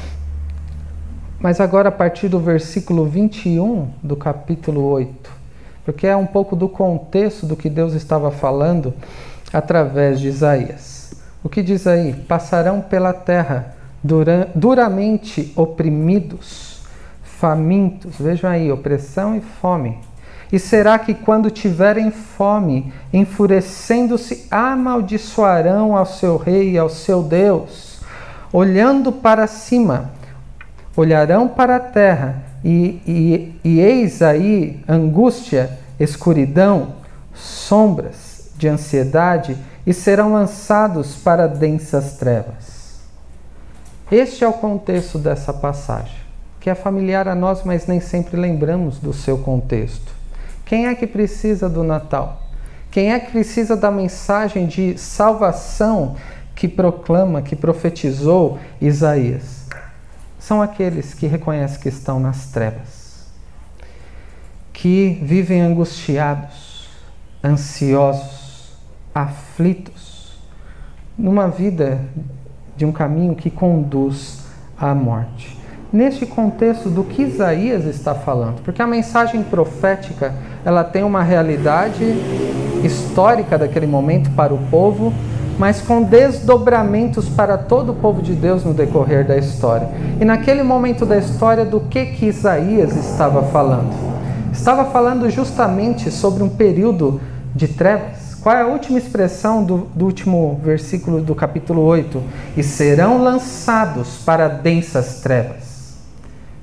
mas 1.40 1.62
agora 1.62 1.90
a 1.90 1.92
partir 1.92 2.30
do 2.30 2.40
versículo 2.40 3.06
21 3.06 3.92
do 4.02 4.16
capítulo 4.16 4.82
8, 4.86 5.33
porque 5.86 6.08
é 6.08 6.16
um 6.16 6.26
pouco 6.26 6.56
do 6.56 6.70
contexto 6.70 7.46
do 7.46 7.56
que 7.56 7.70
Deus 7.70 7.94
estava 7.94 8.32
falando 8.32 8.94
através 9.52 10.20
de 10.20 10.28
Isaías. 10.28 11.14
O 11.44 11.50
que 11.50 11.62
diz 11.62 11.86
aí? 11.88 12.14
Passarão 12.14 12.82
pela 12.82 13.14
terra 13.14 13.76
duramente 14.56 15.54
oprimidos, 15.56 16.82
famintos, 17.24 18.18
vejam 18.18 18.50
aí, 18.50 18.72
opressão 18.72 19.36
e 19.36 19.42
fome 19.42 19.98
e 20.54 20.60
será 20.60 21.00
que 21.00 21.16
quando 21.16 21.50
tiverem 21.50 22.12
fome, 22.12 22.94
enfurecendo-se, 23.12 24.46
amaldiçoarão 24.52 25.98
ao 25.98 26.06
seu 26.06 26.38
rei 26.38 26.78
ao 26.78 26.90
seu 26.90 27.24
Deus? 27.24 28.00
Olhando 28.54 29.12
para 29.12 29.48
cima, 29.48 30.12
olharão 30.96 31.48
para 31.48 31.78
a 31.78 31.80
terra, 31.80 32.44
e, 32.64 33.02
e, 33.06 33.60
e 33.64 33.80
eis 33.80 34.22
aí 34.22 34.82
angústia, 34.88 35.78
escuridão, 36.00 36.94
sombras 37.34 38.52
de 38.58 38.68
ansiedade, 38.68 39.58
e 39.86 39.94
serão 39.94 40.32
lançados 40.32 41.16
para 41.16 41.48
densas 41.48 42.14
trevas. 42.14 43.02
Este 44.12 44.44
é 44.44 44.48
o 44.48 44.54
contexto 44.54 45.18
dessa 45.18 45.52
passagem, 45.52 46.16
que 46.60 46.70
é 46.70 46.76
familiar 46.76 47.28
a 47.28 47.36
nós, 47.36 47.64
mas 47.64 47.88
nem 47.88 48.00
sempre 48.00 48.40
lembramos 48.40 49.00
do 49.00 49.12
seu 49.12 49.40
contexto. 49.40 50.14
Quem 50.66 50.88
é 50.88 50.96
que 50.96 51.06
precisa 51.06 51.68
do 51.68 51.84
Natal? 51.84 52.42
Quem 52.90 53.12
é 53.12 53.20
que 53.20 53.32
precisa 53.32 53.76
da 53.76 53.90
mensagem 53.90 54.68
de 54.68 54.98
salvação 54.98 56.16
que 56.56 56.68
proclama, 56.68 57.42
que 57.42 57.56
profetizou 57.56 58.60
Isaías? 58.80 59.63
São 60.44 60.62
aqueles 60.62 61.14
que 61.14 61.26
reconhecem 61.26 61.80
que 61.80 61.88
estão 61.88 62.20
nas 62.20 62.48
trevas, 62.48 63.30
que 64.74 65.18
vivem 65.24 65.62
angustiados, 65.62 66.90
ansiosos, 67.42 68.74
aflitos, 69.16 70.38
numa 71.18 71.48
vida 71.48 72.02
de 72.76 72.84
um 72.84 72.92
caminho 72.92 73.36
que 73.36 73.50
conduz 73.50 74.42
à 74.78 74.94
morte. 74.94 75.58
Neste 75.94 76.26
contexto 76.26 76.90
do 76.90 77.06
que 77.06 77.22
Isaías 77.22 77.86
está 77.86 78.14
falando, 78.14 78.62
porque 78.64 78.82
a 78.82 78.88
mensagem 78.88 79.44
profética 79.44 80.36
ela 80.66 80.84
tem 80.84 81.04
uma 81.04 81.24
realidade 81.24 82.04
histórica 82.84 83.58
daquele 83.58 83.88
momento 83.88 84.30
para 84.32 84.54
o 84.54 84.58
povo, 84.68 85.14
mas 85.58 85.82
com 85.82 86.04
desdobramentos 86.04 87.30
para 87.30 87.58
todo 87.58 87.92
o 87.92 87.96
povo 87.96 88.22
de 88.22 88.34
Deus 88.34 88.64
no 88.64 88.74
decorrer 88.74 89.26
da 89.26 89.38
história. 89.38 89.88
E 90.20 90.26
naquele 90.26 90.64
momento 90.64 91.06
da 91.06 91.18
história, 91.18 91.66
do 91.66 91.80
que 91.80 92.08
que 92.08 92.26
Isaías 92.26 92.96
estava 92.96 93.44
falando? 93.44 93.94
Estava 94.52 94.86
falando 94.86 95.30
justamente 95.30 96.12
sobre 96.12 96.44
um 96.44 96.50
período 96.50 97.20
de 97.56 97.68
trevas, 97.68 98.24
Qual 98.42 98.56
é 98.56 98.62
a 98.62 98.68
última 98.68 98.98
expressão 98.98 99.64
do, 99.64 99.88
do 99.96 100.04
último 100.04 100.60
versículo 100.62 101.22
do 101.22 101.34
capítulo 101.34 101.82
8? 101.82 102.22
E 102.58 102.62
serão 102.62 103.24
lançados 103.24 104.18
para 104.26 104.50
densas 104.50 105.22
trevas. 105.22 105.96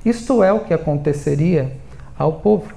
Isto 0.05 0.43
é 0.43 0.53
o 0.53 0.59
que 0.59 0.75
aconteceria 0.75 1.71
ao 2.17 2.33
povo. 2.33 2.71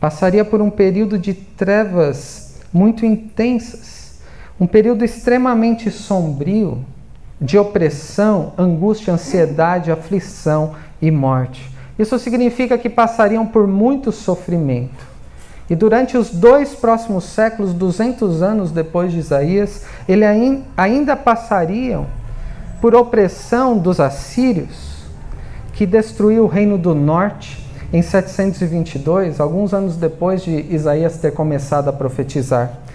Passaria 0.00 0.46
por 0.46 0.62
um 0.62 0.70
período 0.70 1.18
de 1.18 1.34
trevas 1.34 2.58
muito 2.72 3.04
intensas, 3.04 3.95
um 4.58 4.66
período 4.66 5.04
extremamente 5.04 5.90
sombrio, 5.90 6.84
de 7.40 7.58
opressão, 7.58 8.52
angústia, 8.56 9.12
ansiedade, 9.12 9.92
aflição 9.92 10.74
e 11.00 11.10
morte. 11.10 11.70
Isso 11.98 12.18
significa 12.18 12.78
que 12.78 12.88
passariam 12.88 13.46
por 13.46 13.66
muito 13.66 14.10
sofrimento. 14.10 15.16
E 15.68 15.74
durante 15.74 16.16
os 16.16 16.30
dois 16.30 16.74
próximos 16.74 17.24
séculos, 17.24 17.74
200 17.74 18.42
anos 18.42 18.70
depois 18.70 19.12
de 19.12 19.18
Isaías, 19.18 19.84
ele 20.08 20.24
ainda 20.76 21.16
passariam 21.16 22.06
por 22.80 22.94
opressão 22.94 23.76
dos 23.76 23.98
assírios, 23.98 24.96
que 25.72 25.84
destruiu 25.84 26.44
o 26.44 26.48
reino 26.48 26.78
do 26.78 26.94
norte 26.94 27.66
em 27.92 28.00
722, 28.00 29.40
alguns 29.40 29.74
anos 29.74 29.96
depois 29.96 30.42
de 30.42 30.66
Isaías 30.72 31.18
ter 31.18 31.32
começado 31.32 31.88
a 31.88 31.92
profetizar. 31.92 32.85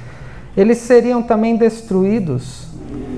Eles 0.55 0.79
seriam 0.79 1.21
também 1.23 1.55
destruídos, 1.55 2.67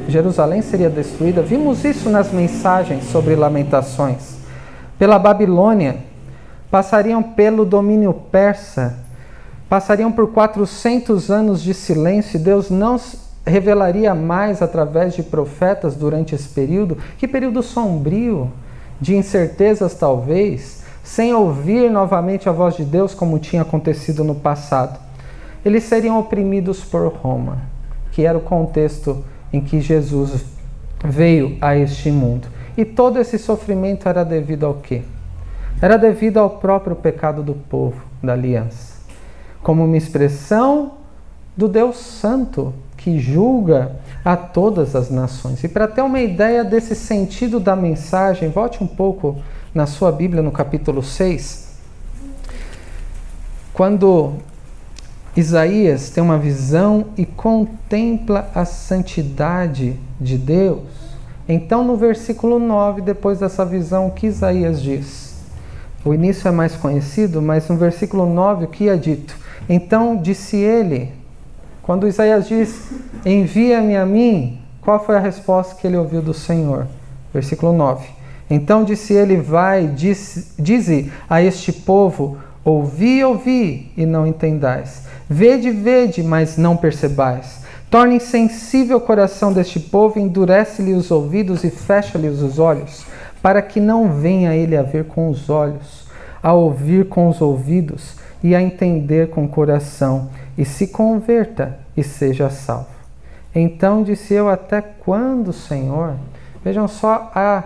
Jerusalém 0.08 0.62
seria 0.62 0.90
destruída. 0.90 1.42
Vimos 1.42 1.84
isso 1.84 2.10
nas 2.10 2.32
mensagens 2.32 3.06
sobre 3.06 3.36
Lamentações. 3.36 4.38
Pela 5.00 5.18
Babilônia, 5.18 5.98
passariam 6.70 7.24
pelo 7.24 7.66
domínio 7.66 8.14
persa, 8.14 8.98
passariam 9.68 10.12
por 10.12 10.32
400 10.32 11.32
anos 11.32 11.62
de 11.62 11.74
silêncio, 11.74 12.40
Deus 12.40 12.70
não 12.70 13.00
revelaria 13.46 14.14
mais 14.16 14.62
através 14.62 15.14
de 15.14 15.24
profetas 15.24 15.96
durante 15.96 16.36
esse 16.36 16.48
período. 16.50 16.98
Que 17.18 17.28
período 17.28 17.62
sombrio, 17.64 18.52
de 19.02 19.16
incertezas 19.16 19.96
talvez, 19.96 20.84
sem 21.04 21.34
ouvir 21.34 21.90
novamente 21.90 22.48
a 22.48 22.52
voz 22.52 22.76
de 22.76 22.86
Deus 22.86 23.14
como 23.14 23.40
tinha 23.40 23.64
acontecido 23.64 24.24
no 24.24 24.36
passado. 24.36 25.03
Eles 25.66 25.84
seriam 25.84 26.20
oprimidos 26.20 26.84
por 26.84 27.08
Roma, 27.08 27.62
que 28.12 28.26
era 28.26 28.38
o 28.38 28.42
contexto 28.42 29.24
em 29.52 29.62
que 29.62 29.80
Jesus 29.80 30.44
veio 31.04 31.58
a 31.62 31.76
este 31.76 32.12
mundo. 32.12 32.48
E 32.78 32.84
todo 32.84 33.20
esse 33.20 33.38
sofrimento 33.38 34.10
era 34.10 34.24
devido 34.24 34.66
ao 34.66 34.76
quê? 34.76 35.04
Era 35.82 35.98
devido 35.98 36.38
ao 36.38 36.50
próprio 36.50 36.96
pecado 36.96 37.44
do 37.44 37.54
povo 37.54 38.02
da 38.22 38.34
aliança, 38.34 38.98
como 39.62 39.84
uma 39.84 39.98
expressão 39.98 40.94
do 41.56 41.68
Deus 41.68 41.98
Santo 41.98 42.74
que 42.98 43.20
julga 43.20 43.98
a 44.24 44.36
todas 44.36 44.96
as 44.96 45.10
nações. 45.10 45.64
E 45.64 45.68
para 45.68 45.88
ter 45.88 46.02
uma 46.02 46.20
ideia 46.20 46.64
desse 46.64 46.96
sentido 46.96 47.60
da 47.60 47.76
mensagem, 47.76 48.50
volte 48.50 48.84
um 48.84 48.88
pouco 48.88 49.38
na 49.74 49.86
sua 49.86 50.12
Bíblia 50.12 50.42
no 50.42 50.52
capítulo 50.52 51.04
6. 51.04 51.74
Quando 53.74 54.34
Isaías 55.36 56.10
tem 56.10 56.24
uma 56.24 56.38
visão 56.38 57.06
e 57.18 57.26
contempla 57.26 58.50
a 58.54 58.66
santidade 58.66 60.00
de 60.20 60.38
Deus. 60.38 60.84
Então, 61.50 61.84
no 61.84 61.98
versículo 61.98 62.60
9, 62.60 63.02
depois 63.02 63.40
dessa 63.40 63.66
visão, 63.66 64.08
o 64.08 64.12
que 64.12 64.28
Isaías 64.28 64.82
diz? 64.82 65.34
O 66.06 66.14
início 66.14 66.48
é 66.48 66.52
mais 66.52 66.76
conhecido, 66.76 67.42
mas 67.42 67.68
no 67.68 67.78
versículo 67.78 68.26
9, 68.26 68.66
o 68.66 68.68
que 68.68 68.90
é 68.90 68.96
dito? 68.96 69.36
Então 69.68 70.18
disse 70.18 70.58
ele, 70.58 71.12
quando 71.82 72.08
Isaías 72.08 72.48
diz: 72.48 72.92
Envia-me 73.26 73.96
a 73.96 74.06
mim, 74.06 74.60
qual 74.82 75.04
foi 75.04 75.16
a 75.16 75.20
resposta 75.20 75.76
que 75.76 75.88
ele 75.88 75.98
ouviu 75.98 76.22
do 76.22 76.34
Senhor? 76.34 76.88
Versículo 77.34 77.74
9. 77.74 78.06
Então 78.50 78.84
disse 78.84 79.14
ele: 79.14 79.38
Vai, 79.38 79.88
dize, 79.88 81.12
a 81.30 81.42
este 81.42 81.72
povo: 81.72 82.38
Ouvi, 82.64 83.24
ouvi, 83.24 83.92
e 83.98 84.06
não 84.06 84.28
entendais. 84.28 85.04
Vede, 85.30 85.72
vede, 85.72 86.22
mas 86.22 86.58
não 86.58 86.76
percebais. 86.76 87.64
Torne 87.90 88.16
insensível 88.16 88.98
o 88.98 89.02
coração 89.02 89.54
deste 89.54 89.80
povo, 89.80 90.20
endurece-lhe 90.20 90.94
os 90.94 91.12
ouvidos 91.12 91.64
e 91.64 91.70
fecha-lhe 91.70 92.28
os 92.28 92.60
olhos, 92.60 93.06
para 93.42 93.62
que 93.62 93.80
não 93.80 94.12
venha 94.12 94.56
ele 94.56 94.76
a 94.76 94.82
ver 94.82 95.06
com 95.06 95.30
os 95.30 95.50
olhos, 95.50 96.08
a 96.42 96.54
ouvir 96.54 97.08
com 97.08 97.30
os 97.30 97.40
ouvidos 97.40 98.16
e 98.44 98.56
a 98.56 98.62
entender 98.62 99.30
com 99.30 99.46
o 99.46 99.48
coração, 99.48 100.30
e 100.58 100.66
se 100.66 100.88
converta 100.88 101.78
e 101.96 102.04
seja 102.04 102.50
salvo. 102.50 102.88
Então 103.56 104.04
disse 104.04 104.34
eu: 104.34 104.50
Até 104.50 104.82
quando, 104.82 105.54
Senhor? 105.54 106.16
Vejam 106.64 106.88
só 106.88 107.32
a, 107.36 107.64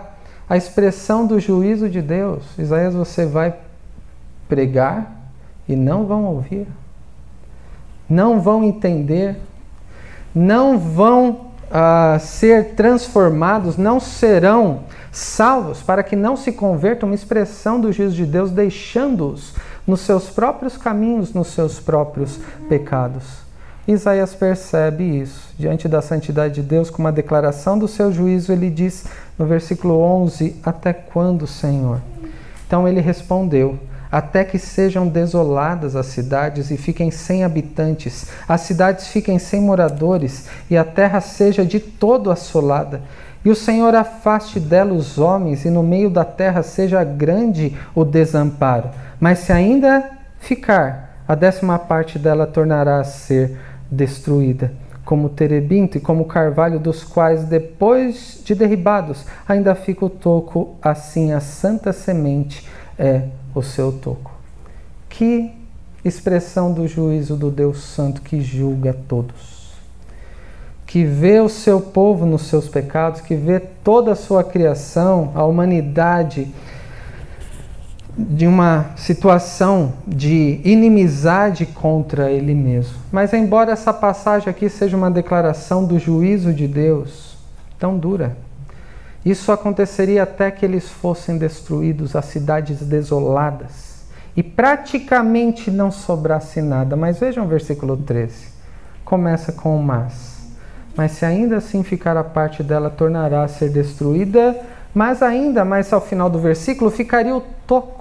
a 0.48 0.56
expressão 0.56 1.26
do 1.26 1.40
juízo 1.40 1.88
de 1.88 2.02
Deus. 2.02 2.44
Isaías, 2.58 2.94
você 2.94 3.24
vai 3.24 3.54
pregar 4.48 5.30
e 5.68 5.74
não 5.74 6.04
vão 6.04 6.24
ouvir 6.24 6.66
não 8.08 8.40
vão 8.40 8.64
entender, 8.64 9.36
não 10.34 10.78
vão 10.78 11.48
uh, 11.70 12.18
ser 12.20 12.74
transformados, 12.74 13.76
não 13.76 14.00
serão 14.00 14.80
salvos, 15.12 15.82
para 15.82 16.02
que 16.02 16.16
não 16.16 16.36
se 16.36 16.52
convertam, 16.52 17.08
uma 17.08 17.14
expressão 17.14 17.80
do 17.80 17.92
juízo 17.92 18.14
de 18.14 18.26
Deus, 18.26 18.50
deixando-os 18.50 19.54
nos 19.86 20.00
seus 20.00 20.28
próprios 20.30 20.76
caminhos, 20.76 21.32
nos 21.32 21.48
seus 21.48 21.80
próprios 21.80 22.38
pecados. 22.68 23.48
Isaías 23.86 24.34
percebe 24.34 25.02
isso. 25.02 25.48
Diante 25.58 25.88
da 25.88 26.02
santidade 26.02 26.56
de 26.56 26.62
Deus, 26.62 26.90
com 26.90 26.98
uma 26.98 27.10
declaração 27.10 27.78
do 27.78 27.88
seu 27.88 28.12
juízo, 28.12 28.52
ele 28.52 28.68
diz 28.68 29.06
no 29.38 29.46
versículo 29.46 29.98
11: 29.98 30.56
Até 30.62 30.92
quando, 30.92 31.46
Senhor? 31.46 31.98
Então 32.66 32.86
ele 32.86 33.00
respondeu: 33.00 33.78
até 34.10 34.44
que 34.44 34.58
sejam 34.58 35.06
desoladas 35.06 35.94
as 35.94 36.06
cidades 36.06 36.70
e 36.70 36.76
fiquem 36.76 37.10
sem 37.10 37.44
habitantes, 37.44 38.26
as 38.48 38.62
cidades 38.62 39.08
fiquem 39.08 39.38
sem 39.38 39.60
moradores 39.60 40.48
e 40.70 40.76
a 40.76 40.84
terra 40.84 41.20
seja 41.20 41.64
de 41.64 41.78
todo 41.80 42.30
assolada. 42.30 43.02
E 43.44 43.50
o 43.50 43.54
Senhor 43.54 43.94
afaste 43.94 44.58
dela 44.58 44.92
os 44.92 45.16
homens, 45.16 45.64
e 45.64 45.70
no 45.70 45.82
meio 45.82 46.10
da 46.10 46.24
terra 46.24 46.62
seja 46.62 47.04
grande 47.04 47.76
o 47.94 48.04
desamparo. 48.04 48.90
Mas 49.20 49.38
se 49.38 49.52
ainda 49.52 50.04
ficar, 50.40 51.22
a 51.26 51.34
décima 51.34 51.78
parte 51.78 52.18
dela 52.18 52.46
tornará 52.46 52.98
a 52.98 53.04
ser 53.04 53.56
destruída, 53.90 54.72
como 55.04 55.28
o 55.28 55.30
terebinto 55.30 55.96
e 55.96 56.00
como 56.00 56.22
o 56.22 56.26
carvalho, 56.26 56.80
dos 56.80 57.04
quais, 57.04 57.44
depois 57.44 58.42
de 58.44 58.54
derribados, 58.54 59.24
ainda 59.48 59.74
fica 59.74 60.04
o 60.04 60.10
toco, 60.10 60.76
assim 60.82 61.32
a 61.32 61.40
santa 61.40 61.92
semente 61.92 62.66
é 62.98 63.22
o 63.58 63.62
seu 63.62 63.92
toco. 63.92 64.32
Que 65.08 65.52
expressão 66.04 66.72
do 66.72 66.86
juízo 66.86 67.36
do 67.36 67.50
Deus 67.50 67.82
Santo 67.82 68.22
que 68.22 68.40
julga 68.40 68.96
todos, 69.08 69.72
que 70.86 71.04
vê 71.04 71.40
o 71.40 71.48
seu 71.48 71.80
povo 71.80 72.24
nos 72.24 72.42
seus 72.42 72.68
pecados, 72.68 73.20
que 73.20 73.34
vê 73.34 73.60
toda 73.60 74.12
a 74.12 74.16
sua 74.16 74.42
criação, 74.44 75.32
a 75.34 75.44
humanidade, 75.44 76.52
de 78.16 78.48
uma 78.48 78.90
situação 78.96 79.92
de 80.04 80.60
inimizade 80.64 81.64
contra 81.66 82.32
ele 82.32 82.52
mesmo. 82.52 82.94
Mas, 83.12 83.32
embora 83.32 83.70
essa 83.70 83.92
passagem 83.92 84.48
aqui 84.48 84.68
seja 84.68 84.96
uma 84.96 85.10
declaração 85.10 85.84
do 85.84 86.00
juízo 86.00 86.52
de 86.52 86.66
Deus 86.66 87.36
tão 87.78 87.96
dura, 87.96 88.36
isso 89.30 89.50
aconteceria 89.50 90.22
até 90.22 90.50
que 90.50 90.64
eles 90.64 90.88
fossem 90.88 91.36
destruídos, 91.36 92.14
as 92.14 92.26
cidades 92.26 92.80
desoladas, 92.80 94.04
e 94.36 94.42
praticamente 94.42 95.70
não 95.70 95.90
sobrasse 95.90 96.62
nada. 96.62 96.94
Mas 96.94 97.18
vejam 97.18 97.44
o 97.44 97.48
versículo 97.48 97.96
13. 97.96 98.48
Começa 99.04 99.52
com 99.52 99.76
o 99.76 99.82
mas. 99.82 100.38
Mas 100.96 101.12
se 101.12 101.24
ainda 101.24 101.56
assim 101.56 101.82
ficar 101.82 102.16
a 102.16 102.24
parte 102.24 102.62
dela, 102.62 102.90
tornará 102.90 103.42
a 103.42 103.48
ser 103.48 103.70
destruída, 103.70 104.58
mas 104.94 105.22
ainda 105.22 105.64
mais 105.64 105.92
ao 105.92 106.00
final 106.00 106.30
do 106.30 106.38
versículo 106.38 106.90
ficaria 106.90 107.34
o 107.34 107.42
toco. 107.66 107.98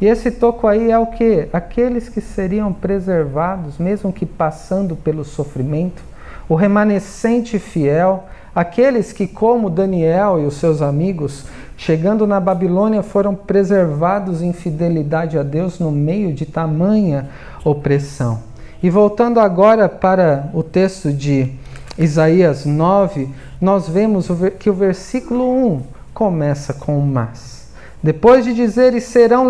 E 0.00 0.06
esse 0.06 0.30
toco 0.30 0.66
aí 0.66 0.90
é 0.90 0.98
o 0.98 1.06
que? 1.06 1.48
Aqueles 1.52 2.08
que 2.08 2.20
seriam 2.20 2.72
preservados, 2.72 3.78
mesmo 3.78 4.12
que 4.12 4.24
passando 4.24 4.94
pelo 4.94 5.24
sofrimento, 5.24 6.02
o 6.48 6.54
remanescente 6.54 7.58
fiel, 7.58 8.24
Aqueles 8.54 9.12
que, 9.12 9.26
como 9.26 9.70
Daniel 9.70 10.40
e 10.40 10.46
os 10.46 10.54
seus 10.54 10.80
amigos, 10.82 11.44
chegando 11.76 12.26
na 12.26 12.40
Babilônia, 12.40 13.02
foram 13.02 13.34
preservados 13.34 14.42
em 14.42 14.52
fidelidade 14.52 15.38
a 15.38 15.42
Deus 15.42 15.78
no 15.78 15.90
meio 15.90 16.32
de 16.32 16.46
tamanha 16.46 17.28
opressão. 17.64 18.40
E 18.82 18.88
voltando 18.90 19.38
agora 19.38 19.88
para 19.88 20.50
o 20.54 20.62
texto 20.62 21.12
de 21.12 21.52
Isaías 21.98 22.64
9, 22.64 23.28
nós 23.60 23.88
vemos 23.88 24.28
que 24.58 24.70
o 24.70 24.74
versículo 24.74 25.50
1 25.74 25.82
começa 26.14 26.72
com 26.72 26.98
o 26.98 27.06
mas. 27.06 27.68
Depois 28.02 28.44
de 28.44 28.54
dizer, 28.54 28.94
e 28.94 29.00
serão 29.00 29.48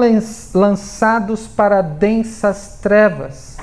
lançados 0.54 1.46
para 1.46 1.82
densas 1.82 2.78
trevas, 2.82 3.58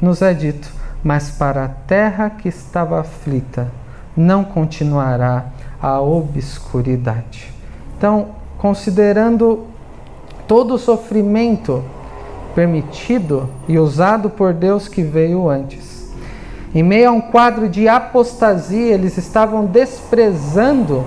nos 0.00 0.20
é 0.20 0.34
dito, 0.34 0.70
mas 1.02 1.30
para 1.30 1.64
a 1.64 1.68
terra 1.68 2.28
que 2.30 2.48
estava 2.48 3.00
aflita 3.00 3.81
não 4.16 4.44
continuará 4.44 5.46
a 5.80 6.00
obscuridade. 6.00 7.52
Então, 7.96 8.28
considerando 8.58 9.66
todo 10.46 10.74
o 10.74 10.78
sofrimento 10.78 11.82
permitido 12.54 13.48
e 13.66 13.78
usado 13.78 14.30
por 14.30 14.52
Deus 14.52 14.88
que 14.88 15.02
veio 15.02 15.48
antes. 15.48 16.12
Em 16.74 16.82
meio 16.82 17.08
a 17.10 17.12
um 17.12 17.20
quadro 17.20 17.68
de 17.68 17.88
apostasia, 17.88 18.94
eles 18.94 19.18
estavam 19.18 19.66
desprezando, 19.66 21.04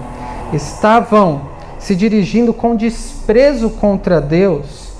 estavam 0.54 1.42
se 1.80 1.96
dirigindo 1.96 2.54
com 2.54 2.76
desprezo 2.76 3.70
contra 3.70 4.20
Deus. 4.20 4.94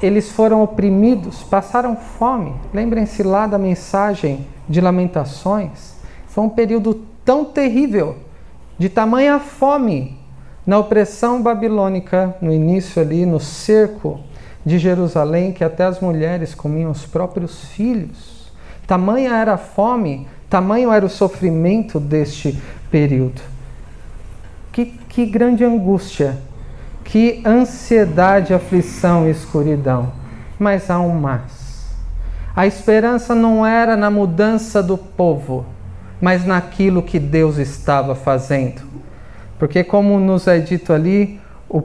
Eles 0.00 0.30
foram 0.30 0.62
oprimidos, 0.62 1.42
passaram 1.42 1.96
fome. 1.96 2.54
Lembrem-se 2.72 3.22
lá 3.22 3.46
da 3.46 3.58
mensagem 3.58 4.46
de 4.68 4.80
Lamentações. 4.80 5.97
Foi 6.28 6.44
um 6.44 6.48
período 6.48 7.02
tão 7.24 7.44
terrível, 7.44 8.16
de 8.78 8.88
tamanha 8.88 9.40
fome, 9.40 10.16
na 10.64 10.78
opressão 10.78 11.42
babilônica, 11.42 12.36
no 12.40 12.52
início 12.52 13.00
ali, 13.02 13.26
no 13.26 13.40
cerco 13.40 14.20
de 14.64 14.78
Jerusalém, 14.78 15.52
que 15.52 15.64
até 15.64 15.84
as 15.84 15.98
mulheres 15.98 16.54
comiam 16.54 16.90
os 16.90 17.06
próprios 17.06 17.64
filhos. 17.64 18.52
Tamanha 18.86 19.34
era 19.34 19.54
a 19.54 19.58
fome, 19.58 20.28
tamanho 20.48 20.92
era 20.92 21.04
o 21.04 21.08
sofrimento 21.08 21.98
deste 21.98 22.58
período. 22.90 23.40
Que, 24.70 24.84
que 24.86 25.24
grande 25.26 25.64
angústia, 25.64 26.38
que 27.02 27.42
ansiedade, 27.46 28.52
aflição 28.52 29.26
e 29.26 29.30
escuridão. 29.30 30.12
Mas 30.58 30.90
há 30.90 31.00
um 31.00 31.18
mas. 31.18 31.88
A 32.54 32.66
esperança 32.66 33.34
não 33.34 33.64
era 33.64 33.96
na 33.96 34.10
mudança 34.10 34.82
do 34.82 34.98
povo, 34.98 35.64
mas 36.20 36.44
naquilo 36.44 37.02
que 37.02 37.18
Deus 37.18 37.58
estava 37.58 38.14
fazendo. 38.14 38.82
Porque, 39.58 39.82
como 39.82 40.18
nos 40.18 40.46
é 40.46 40.58
dito 40.58 40.92
ali, 40.92 41.40
o, 41.68 41.82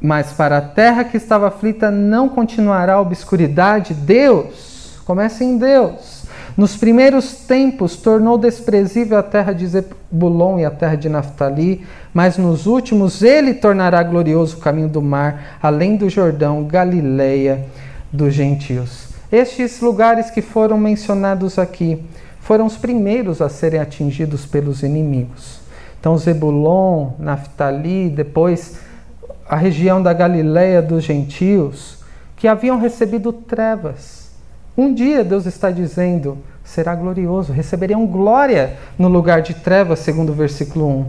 mas 0.00 0.32
para 0.32 0.58
a 0.58 0.62
terra 0.62 1.04
que 1.04 1.16
estava 1.16 1.48
aflita 1.48 1.90
não 1.90 2.28
continuará 2.28 2.94
a 2.94 3.00
obscuridade. 3.00 3.94
Deus, 3.94 5.00
começa 5.04 5.44
em 5.44 5.56
Deus. 5.56 6.22
Nos 6.56 6.76
primeiros 6.76 7.32
tempos 7.46 7.96
tornou 7.96 8.36
desprezível 8.36 9.16
a 9.16 9.22
terra 9.22 9.52
de 9.52 9.66
Zebulon 9.66 10.58
e 10.58 10.64
a 10.64 10.70
terra 10.70 10.96
de 10.96 11.08
Naftali, 11.08 11.86
mas 12.12 12.36
nos 12.36 12.66
últimos 12.66 13.22
ele 13.22 13.54
tornará 13.54 14.02
glorioso 14.02 14.58
o 14.58 14.60
caminho 14.60 14.88
do 14.88 15.00
mar, 15.00 15.58
além 15.62 15.96
do 15.96 16.10
Jordão, 16.10 16.64
Galileia 16.64 17.64
dos 18.12 18.34
gentios. 18.34 19.08
Estes 19.30 19.80
lugares 19.80 20.30
que 20.30 20.42
foram 20.42 20.76
mencionados 20.76 21.58
aqui 21.58 22.04
foram 22.42 22.66
os 22.66 22.76
primeiros 22.76 23.40
a 23.40 23.48
serem 23.48 23.80
atingidos 23.80 24.44
pelos 24.44 24.82
inimigos. 24.82 25.60
Então, 25.98 26.18
Zebulon, 26.18 27.12
Naftali, 27.18 28.10
depois 28.10 28.78
a 29.48 29.56
região 29.56 30.02
da 30.02 30.12
Galileia 30.12 30.82
dos 30.82 31.04
gentios, 31.04 31.98
que 32.36 32.48
haviam 32.48 32.78
recebido 32.78 33.32
trevas. 33.32 34.32
Um 34.76 34.92
dia 34.92 35.22
Deus 35.22 35.46
está 35.46 35.70
dizendo, 35.70 36.38
será 36.64 36.94
glorioso, 36.94 37.52
receberiam 37.52 38.04
glória 38.06 38.76
no 38.98 39.06
lugar 39.06 39.42
de 39.42 39.54
trevas, 39.54 40.00
segundo 40.00 40.30
o 40.30 40.34
versículo 40.34 40.88
1. 40.88 41.06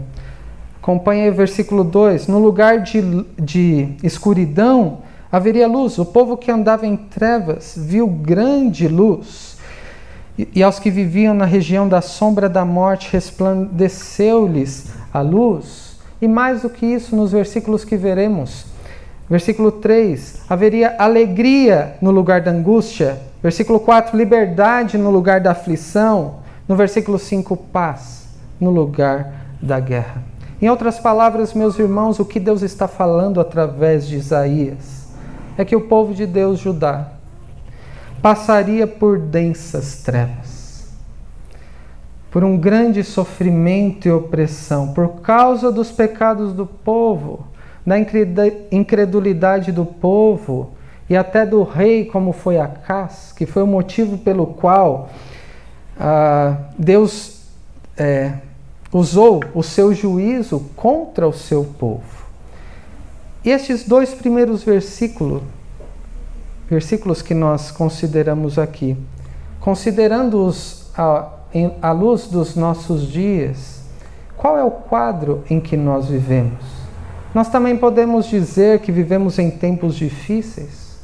Acompanhe 0.80 1.30
o 1.30 1.34
versículo 1.34 1.82
2: 1.82 2.28
No 2.28 2.38
lugar 2.38 2.80
de, 2.82 3.24
de 3.38 3.96
escuridão 4.02 4.98
haveria 5.32 5.66
luz. 5.66 5.98
O 5.98 6.04
povo 6.04 6.36
que 6.36 6.50
andava 6.50 6.86
em 6.86 6.96
trevas 6.96 7.74
viu 7.76 8.06
grande 8.06 8.86
luz. 8.86 9.53
E 10.36 10.62
aos 10.62 10.80
que 10.80 10.90
viviam 10.90 11.32
na 11.32 11.44
região 11.44 11.88
da 11.88 12.00
sombra 12.00 12.48
da 12.48 12.64
morte 12.64 13.12
resplandeceu-lhes 13.12 14.92
a 15.12 15.20
luz. 15.20 15.98
E 16.20 16.26
mais 16.26 16.62
do 16.62 16.70
que 16.70 16.84
isso, 16.84 17.14
nos 17.14 17.30
versículos 17.30 17.84
que 17.84 17.96
veremos. 17.96 18.66
Versículo 19.30 19.70
3: 19.70 20.42
haveria 20.48 20.96
alegria 20.98 21.96
no 22.02 22.10
lugar 22.10 22.40
da 22.40 22.50
angústia. 22.50 23.18
Versículo 23.42 23.78
4: 23.78 24.16
liberdade 24.16 24.98
no 24.98 25.10
lugar 25.10 25.40
da 25.40 25.52
aflição. 25.52 26.36
No 26.66 26.74
versículo 26.74 27.18
5: 27.18 27.56
paz 27.56 28.28
no 28.60 28.70
lugar 28.70 29.32
da 29.62 29.78
guerra. 29.78 30.22
Em 30.60 30.68
outras 30.68 30.98
palavras, 30.98 31.54
meus 31.54 31.78
irmãos, 31.78 32.18
o 32.18 32.24
que 32.24 32.40
Deus 32.40 32.62
está 32.62 32.88
falando 32.88 33.40
através 33.40 34.06
de 34.06 34.16
Isaías 34.16 35.04
é 35.56 35.64
que 35.64 35.76
o 35.76 35.82
povo 35.82 36.14
de 36.14 36.26
Deus, 36.26 36.58
Judá, 36.58 37.12
passaria 38.24 38.86
por 38.86 39.18
densas 39.18 39.96
trevas, 39.96 40.86
por 42.30 42.42
um 42.42 42.56
grande 42.56 43.04
sofrimento 43.04 44.08
e 44.08 44.10
opressão, 44.10 44.94
por 44.94 45.20
causa 45.20 45.70
dos 45.70 45.92
pecados 45.92 46.54
do 46.54 46.64
povo, 46.64 47.46
da 47.84 47.98
incredulidade 48.72 49.70
do 49.70 49.84
povo 49.84 50.70
e 51.06 51.14
até 51.14 51.44
do 51.44 51.62
rei, 51.64 52.06
como 52.06 52.32
foi 52.32 52.58
Acás, 52.58 53.30
que 53.36 53.44
foi 53.44 53.62
o 53.62 53.66
motivo 53.66 54.16
pelo 54.16 54.46
qual 54.46 55.10
ah, 56.00 56.56
Deus 56.78 57.42
é, 57.94 58.38
usou 58.90 59.44
o 59.52 59.62
seu 59.62 59.92
juízo 59.92 60.60
contra 60.74 61.28
o 61.28 61.32
seu 61.34 61.62
povo. 61.62 62.24
E 63.44 63.50
estes 63.50 63.86
dois 63.86 64.14
primeiros 64.14 64.64
versículos 64.64 65.42
versículos 66.68 67.22
que 67.22 67.34
nós 67.34 67.70
consideramos 67.70 68.58
aqui, 68.58 68.96
considerando-os 69.60 70.90
à, 70.96 71.92
luz 71.92 72.26
dos 72.26 72.56
nossos 72.56 73.10
dias, 73.10 73.82
qual 74.36 74.58
é 74.58 74.64
o 74.64 74.70
quadro 74.70 75.44
em 75.48 75.60
que 75.60 75.76
nós 75.76 76.08
vivemos? 76.08 76.62
Nós 77.34 77.48
também 77.48 77.76
podemos 77.76 78.26
dizer 78.26 78.80
que 78.80 78.92
vivemos 78.92 79.38
em 79.38 79.50
tempos 79.50 79.96
difíceis. 79.96 80.98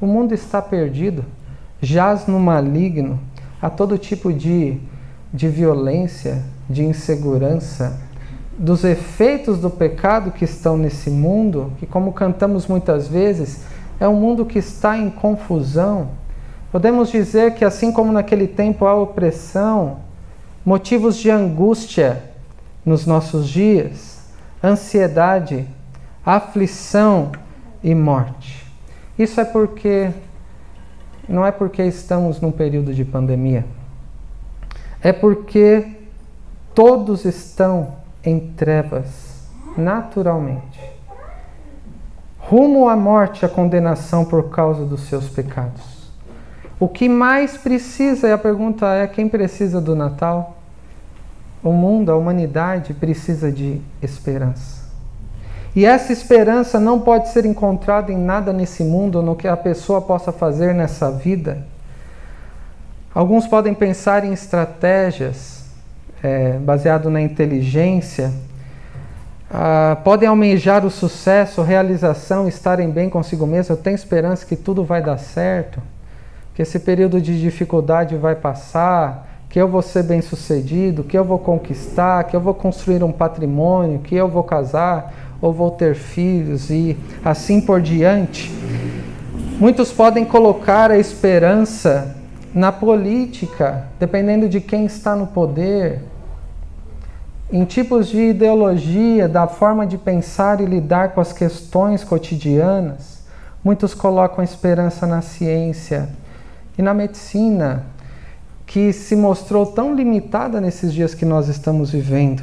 O 0.00 0.06
mundo 0.06 0.34
está 0.34 0.60
perdido, 0.60 1.24
jaz 1.80 2.26
no 2.26 2.40
maligno, 2.40 3.20
há 3.60 3.70
todo 3.70 3.96
tipo 3.96 4.32
de, 4.32 4.78
de 5.32 5.48
violência, 5.48 6.42
de 6.68 6.84
insegurança, 6.84 8.00
dos 8.58 8.84
efeitos 8.84 9.58
do 9.58 9.70
pecado 9.70 10.30
que 10.30 10.44
estão 10.44 10.76
nesse 10.76 11.10
mundo, 11.10 11.72
que, 11.78 11.86
como 11.86 12.12
cantamos 12.12 12.66
muitas 12.66 13.06
vezes, 13.06 13.62
é 13.98 14.06
um 14.06 14.16
mundo 14.16 14.44
que 14.44 14.58
está 14.58 14.96
em 14.96 15.08
confusão. 15.10 16.10
Podemos 16.70 17.10
dizer 17.10 17.54
que, 17.54 17.64
assim 17.64 17.90
como 17.90 18.12
naquele 18.12 18.46
tempo 18.46 18.86
há 18.86 18.94
opressão, 18.94 20.00
motivos 20.64 21.16
de 21.16 21.30
angústia 21.30 22.22
nos 22.84 23.06
nossos 23.06 23.48
dias, 23.48 24.20
ansiedade, 24.62 25.66
aflição 26.24 27.32
e 27.82 27.94
morte. 27.94 28.64
Isso 29.18 29.40
é 29.40 29.44
porque 29.44 30.10
não 31.28 31.44
é 31.44 31.50
porque 31.50 31.82
estamos 31.82 32.40
num 32.40 32.52
período 32.52 32.92
de 32.94 33.04
pandemia. 33.04 33.64
É 35.00 35.12
porque 35.12 35.86
todos 36.74 37.24
estão 37.24 37.96
em 38.22 38.38
trevas 38.38 39.48
naturalmente 39.76 40.75
rumo 42.48 42.88
à 42.88 42.96
morte, 42.96 43.44
à 43.44 43.48
condenação 43.48 44.24
por 44.24 44.50
causa 44.50 44.84
dos 44.84 45.02
seus 45.08 45.28
pecados. 45.28 46.10
O 46.78 46.88
que 46.88 47.08
mais 47.08 47.56
precisa, 47.56 48.28
e 48.28 48.32
a 48.32 48.38
pergunta 48.38 48.86
é: 48.94 49.06
quem 49.06 49.28
precisa 49.28 49.80
do 49.80 49.96
Natal? 49.96 50.56
O 51.62 51.72
mundo, 51.72 52.12
a 52.12 52.16
humanidade 52.16 52.94
precisa 52.94 53.50
de 53.50 53.80
esperança. 54.00 54.86
E 55.74 55.84
essa 55.84 56.12
esperança 56.12 56.78
não 56.78 57.00
pode 57.00 57.28
ser 57.30 57.44
encontrada 57.44 58.12
em 58.12 58.16
nada 58.16 58.52
nesse 58.52 58.84
mundo, 58.84 59.20
no 59.22 59.34
que 59.34 59.48
a 59.48 59.56
pessoa 59.56 60.00
possa 60.00 60.30
fazer 60.30 60.72
nessa 60.72 61.10
vida. 61.10 61.66
Alguns 63.12 63.46
podem 63.46 63.74
pensar 63.74 64.24
em 64.24 64.32
estratégias 64.32 65.64
é, 66.22 66.52
baseado 66.58 67.10
na 67.10 67.20
inteligência 67.20 68.32
ah, 69.50 69.98
podem 70.02 70.28
almejar 70.28 70.84
o 70.84 70.90
sucesso, 70.90 71.62
realização, 71.62 72.48
estarem 72.48 72.90
bem 72.90 73.08
consigo 73.08 73.46
mesmo. 73.46 73.74
Eu 73.74 73.76
tenho 73.78 73.94
esperança 73.94 74.44
que 74.44 74.56
tudo 74.56 74.84
vai 74.84 75.02
dar 75.02 75.18
certo, 75.18 75.80
que 76.54 76.62
esse 76.62 76.78
período 76.78 77.20
de 77.20 77.40
dificuldade 77.40 78.16
vai 78.16 78.34
passar, 78.34 79.28
que 79.48 79.60
eu 79.60 79.68
vou 79.68 79.82
ser 79.82 80.02
bem 80.02 80.20
sucedido, 80.20 81.04
que 81.04 81.16
eu 81.16 81.24
vou 81.24 81.38
conquistar, 81.38 82.24
que 82.24 82.34
eu 82.34 82.40
vou 82.40 82.54
construir 82.54 83.02
um 83.04 83.12
patrimônio, 83.12 84.00
que 84.00 84.14
eu 84.14 84.28
vou 84.28 84.42
casar 84.42 85.14
ou 85.40 85.52
vou 85.52 85.70
ter 85.70 85.94
filhos 85.94 86.70
e 86.70 86.96
assim 87.24 87.60
por 87.60 87.80
diante. 87.80 88.52
Muitos 89.58 89.92
podem 89.92 90.24
colocar 90.24 90.90
a 90.90 90.98
esperança 90.98 92.16
na 92.52 92.72
política, 92.72 93.84
dependendo 94.00 94.48
de 94.48 94.60
quem 94.60 94.86
está 94.86 95.14
no 95.14 95.26
poder, 95.26 96.02
em 97.50 97.64
tipos 97.64 98.08
de 98.08 98.30
ideologia, 98.30 99.28
da 99.28 99.46
forma 99.46 99.86
de 99.86 99.96
pensar 99.96 100.60
e 100.60 100.64
lidar 100.64 101.10
com 101.10 101.20
as 101.20 101.32
questões 101.32 102.02
cotidianas. 102.02 103.24
Muitos 103.62 103.94
colocam 103.94 104.42
esperança 104.42 105.06
na 105.06 105.22
ciência 105.22 106.08
e 106.76 106.82
na 106.82 106.92
medicina, 106.92 107.84
que 108.66 108.92
se 108.92 109.14
mostrou 109.14 109.64
tão 109.64 109.94
limitada 109.94 110.60
nesses 110.60 110.92
dias 110.92 111.14
que 111.14 111.24
nós 111.24 111.48
estamos 111.48 111.90
vivendo. 111.90 112.42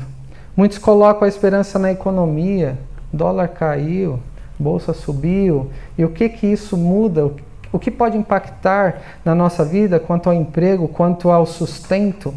Muitos 0.55 0.77
colocam 0.77 1.25
a 1.25 1.27
esperança 1.27 1.77
na 1.77 1.91
economia, 1.91 2.77
dólar 3.11 3.49
caiu, 3.49 4.19
bolsa 4.57 4.93
subiu, 4.93 5.69
e 5.97 6.05
o 6.05 6.09
que 6.09 6.29
que 6.29 6.47
isso 6.47 6.77
muda? 6.77 7.29
O 7.73 7.79
que 7.79 7.91
pode 7.91 8.17
impactar 8.17 9.01
na 9.25 9.35
nossa 9.35 9.65
vida 9.65 9.99
quanto 9.99 10.29
ao 10.29 10.35
emprego, 10.35 10.87
quanto 10.87 11.29
ao 11.29 11.45
sustento? 11.45 12.33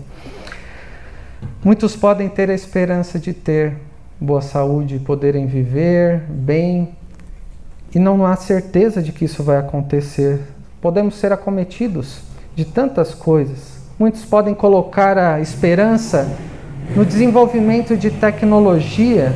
Muitos 1.67 1.97
podem 1.97 2.29
ter 2.29 2.49
a 2.49 2.55
esperança 2.55 3.19
de 3.19 3.33
ter 3.33 3.77
boa 4.21 4.41
saúde, 4.41 5.01
poderem 5.01 5.49
viver 5.49 6.21
bem, 6.29 6.91
e 7.93 7.99
não 7.99 8.25
há 8.25 8.37
certeza 8.37 9.03
de 9.03 9.11
que 9.11 9.25
isso 9.25 9.43
vai 9.43 9.57
acontecer. 9.57 10.41
Podemos 10.81 11.17
ser 11.17 11.33
acometidos 11.33 12.21
de 12.55 12.65
tantas 12.65 13.17
coisas. 13.17 13.81
Muitos 13.99 14.25
podem 14.25 14.55
colocar 14.55 15.19
a 15.19 15.41
esperança 15.41 16.31
no 16.95 17.05
desenvolvimento 17.05 17.97
de 17.97 18.13
tecnologia 18.13 19.35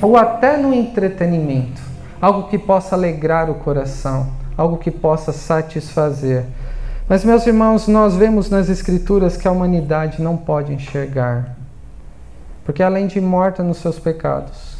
ou 0.00 0.16
até 0.16 0.56
no 0.56 0.72
entretenimento, 0.72 1.82
algo 2.20 2.48
que 2.48 2.56
possa 2.56 2.94
alegrar 2.94 3.50
o 3.50 3.56
coração, 3.56 4.28
algo 4.56 4.76
que 4.76 4.92
possa 4.92 5.32
satisfazer. 5.32 6.44
Mas, 7.08 7.24
meus 7.24 7.46
irmãos, 7.46 7.88
nós 7.88 8.14
vemos 8.14 8.50
nas 8.50 8.68
Escrituras 8.68 9.34
que 9.34 9.48
a 9.48 9.50
humanidade 9.50 10.20
não 10.20 10.36
pode 10.36 10.74
enxergar, 10.74 11.56
porque 12.66 12.82
além 12.82 13.06
de 13.06 13.18
morta 13.18 13.62
nos 13.62 13.78
seus 13.78 13.98
pecados, 13.98 14.76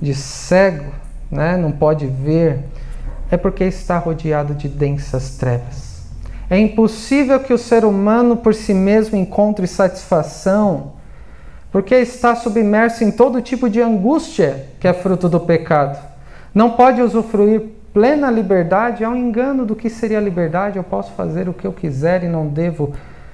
de 0.00 0.14
cego, 0.14 0.92
né, 1.28 1.56
não 1.56 1.72
pode 1.72 2.06
ver, 2.06 2.60
é 3.32 3.36
porque 3.36 3.64
está 3.64 3.98
rodeado 3.98 4.54
de 4.54 4.68
densas 4.68 5.36
trevas. 5.38 6.04
É 6.48 6.56
impossível 6.56 7.40
que 7.40 7.52
o 7.52 7.58
ser 7.58 7.84
humano 7.84 8.36
por 8.36 8.54
si 8.54 8.72
mesmo 8.72 9.16
encontre 9.16 9.66
satisfação, 9.66 10.92
porque 11.72 11.96
está 11.96 12.36
submerso 12.36 13.02
em 13.02 13.10
todo 13.10 13.42
tipo 13.42 13.68
de 13.68 13.80
angústia 13.80 14.66
que 14.78 14.86
é 14.86 14.92
fruto 14.92 15.28
do 15.28 15.40
pecado. 15.40 15.98
Não 16.54 16.70
pode 16.70 17.02
usufruir 17.02 17.79
plena 17.92 18.30
liberdade, 18.30 19.04
é 19.04 19.08
um 19.08 19.16
engano 19.16 19.66
do 19.66 19.76
que 19.76 19.90
seria 19.90 20.20
liberdade. 20.20 20.76
Eu 20.76 20.84
posso 20.84 21.12
fazer 21.12 21.48
o 21.48 21.54
que 21.54 21.66
eu 21.66 21.72
quiser 21.72 22.24
e 22.24 22.28
não 22.28 22.46
devo 22.46 22.92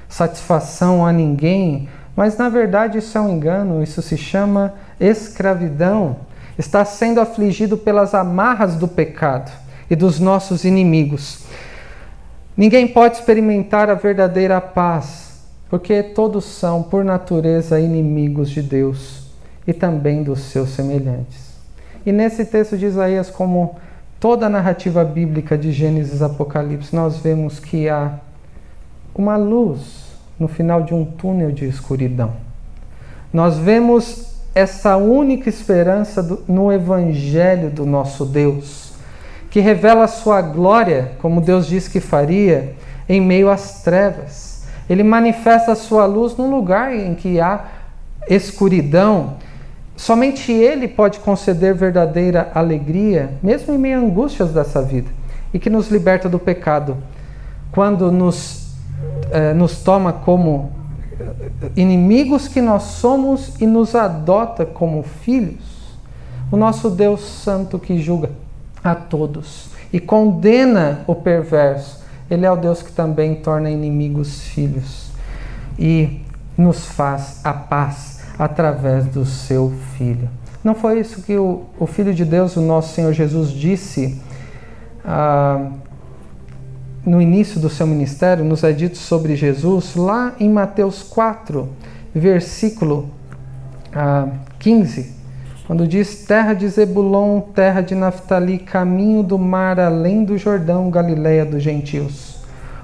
satisfação 0.08 1.04
a 1.04 1.12
ninguém, 1.12 1.88
mas 2.14 2.36
na 2.36 2.48
verdade 2.48 2.98
isso 2.98 3.18
é 3.18 3.20
um 3.20 3.28
engano, 3.28 3.82
isso 3.82 4.00
se 4.00 4.16
chama 4.16 4.74
escravidão. 4.98 6.16
Está 6.58 6.84
sendo 6.84 7.20
afligido 7.20 7.76
pelas 7.76 8.14
amarras 8.14 8.76
do 8.76 8.88
pecado 8.88 9.52
e 9.90 9.94
dos 9.94 10.18
nossos 10.18 10.64
inimigos. 10.64 11.44
Ninguém 12.56 12.88
pode 12.88 13.16
experimentar 13.16 13.90
a 13.90 13.94
verdadeira 13.94 14.58
paz, 14.60 15.42
porque 15.68 16.02
todos 16.02 16.46
são, 16.46 16.82
por 16.82 17.04
natureza, 17.04 17.78
inimigos 17.78 18.48
de 18.48 18.62
Deus 18.62 19.26
e 19.66 19.74
também 19.74 20.22
dos 20.22 20.40
seus 20.40 20.70
semelhantes. 20.70 21.54
E 22.06 22.12
nesse 22.12 22.46
texto 22.46 22.78
de 22.78 22.86
Isaías, 22.86 23.28
como 23.28 23.76
toda 24.18 24.46
a 24.46 24.48
narrativa 24.48 25.04
bíblica 25.04 25.56
de 25.56 25.72
Gênesis 25.72 26.22
Apocalipse, 26.22 26.94
nós 26.94 27.18
vemos 27.18 27.58
que 27.58 27.88
há 27.88 28.14
uma 29.14 29.36
luz 29.36 30.06
no 30.38 30.48
final 30.48 30.82
de 30.82 30.94
um 30.94 31.04
túnel 31.04 31.52
de 31.52 31.66
escuridão. 31.66 32.34
Nós 33.32 33.56
vemos 33.56 34.34
essa 34.54 34.96
única 34.96 35.48
esperança 35.48 36.22
do, 36.22 36.42
no 36.48 36.72
Evangelho 36.72 37.70
do 37.70 37.84
nosso 37.84 38.24
Deus 38.24 38.86
que 39.50 39.60
revela 39.60 40.04
a 40.04 40.08
sua 40.08 40.42
glória, 40.42 41.12
como 41.18 41.40
Deus 41.40 41.66
disse 41.66 41.88
que 41.88 42.00
faria, 42.00 42.74
em 43.08 43.20
meio 43.20 43.48
às 43.48 43.82
trevas. 43.82 44.66
Ele 44.88 45.02
manifesta 45.02 45.72
a 45.72 45.74
sua 45.74 46.04
luz 46.04 46.36
num 46.36 46.50
lugar 46.50 46.94
em 46.94 47.14
que 47.14 47.40
há 47.40 47.64
escuridão. 48.28 49.38
Somente 49.96 50.52
Ele 50.52 50.86
pode 50.86 51.18
conceder 51.20 51.74
verdadeira 51.74 52.50
alegria, 52.54 53.30
mesmo 53.42 53.72
em 53.72 53.78
meio 53.78 53.98
a 53.98 54.02
angústias 54.02 54.52
dessa 54.52 54.82
vida, 54.82 55.10
e 55.54 55.58
que 55.58 55.70
nos 55.70 55.88
liberta 55.88 56.28
do 56.28 56.38
pecado. 56.38 56.98
Quando 57.72 58.12
nos, 58.12 58.74
eh, 59.30 59.54
nos 59.54 59.78
toma 59.82 60.12
como 60.12 60.70
inimigos 61.74 62.46
que 62.46 62.60
nós 62.60 62.82
somos 62.82 63.58
e 63.60 63.66
nos 63.66 63.94
adota 63.94 64.66
como 64.66 65.02
filhos. 65.02 65.76
O 66.50 66.56
nosso 66.56 66.90
Deus 66.90 67.22
Santo 67.22 67.78
que 67.78 67.98
julga 67.98 68.30
a 68.84 68.94
todos 68.94 69.70
e 69.92 69.98
condena 69.98 71.00
o 71.06 71.14
perverso. 71.14 72.04
Ele 72.30 72.44
é 72.44 72.50
o 72.50 72.56
Deus 72.56 72.82
que 72.82 72.92
também 72.92 73.36
torna 73.36 73.70
inimigos 73.70 74.42
filhos 74.42 75.10
e 75.78 76.20
nos 76.56 76.86
faz 76.86 77.40
a 77.44 77.52
paz 77.52 78.15
através 78.38 79.06
do 79.06 79.24
seu 79.24 79.72
Filho. 79.96 80.28
Não 80.62 80.74
foi 80.74 81.00
isso 81.00 81.22
que 81.22 81.36
o, 81.36 81.64
o 81.78 81.86
Filho 81.86 82.12
de 82.12 82.24
Deus, 82.24 82.56
o 82.56 82.60
nosso 82.60 82.94
Senhor 82.94 83.12
Jesus, 83.12 83.50
disse 83.50 84.20
ah, 85.04 85.70
no 87.04 87.22
início 87.22 87.60
do 87.60 87.70
seu 87.70 87.86
ministério? 87.86 88.44
Nos 88.44 88.64
é 88.64 88.72
dito 88.72 88.98
sobre 88.98 89.36
Jesus 89.36 89.94
lá 89.94 90.34
em 90.40 90.50
Mateus 90.50 91.02
4, 91.02 91.68
versículo 92.14 93.10
ah, 93.94 94.28
15 94.58 95.16
quando 95.66 95.84
diz 95.88 96.24
terra 96.24 96.54
de 96.54 96.68
Zebulon, 96.68 97.40
terra 97.40 97.80
de 97.80 97.92
Naftali, 97.92 98.56
caminho 98.56 99.20
do 99.20 99.36
mar 99.36 99.80
além 99.80 100.22
do 100.22 100.38
Jordão, 100.38 100.88
Galiléia 100.90 101.44
dos 101.44 101.60
gentios. 101.60 102.36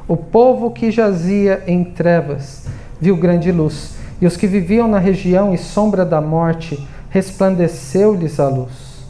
O 0.08 0.16
povo 0.16 0.72
que 0.72 0.90
jazia 0.90 1.62
em 1.64 1.84
trevas 1.84 2.66
viu 3.00 3.16
grande 3.16 3.52
luz, 3.52 3.94
e 4.22 4.26
os 4.26 4.36
que 4.36 4.46
viviam 4.46 4.86
na 4.86 5.00
região 5.00 5.52
e 5.52 5.58
sombra 5.58 6.04
da 6.04 6.20
morte, 6.20 6.86
resplandeceu-lhes 7.10 8.38
a 8.38 8.46
luz. 8.46 9.02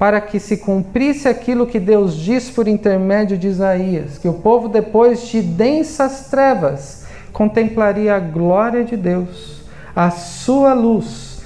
Para 0.00 0.20
que 0.20 0.40
se 0.40 0.56
cumprisse 0.56 1.28
aquilo 1.28 1.64
que 1.64 1.78
Deus 1.78 2.16
diz 2.16 2.50
por 2.50 2.66
intermédio 2.66 3.38
de 3.38 3.46
Isaías, 3.46 4.18
que 4.18 4.26
o 4.26 4.32
povo, 4.32 4.68
depois 4.68 5.28
de 5.28 5.40
densas 5.40 6.26
trevas, 6.28 7.06
contemplaria 7.32 8.16
a 8.16 8.18
glória 8.18 8.82
de 8.82 8.96
Deus, 8.96 9.62
a 9.94 10.10
sua 10.10 10.74
luz 10.74 11.40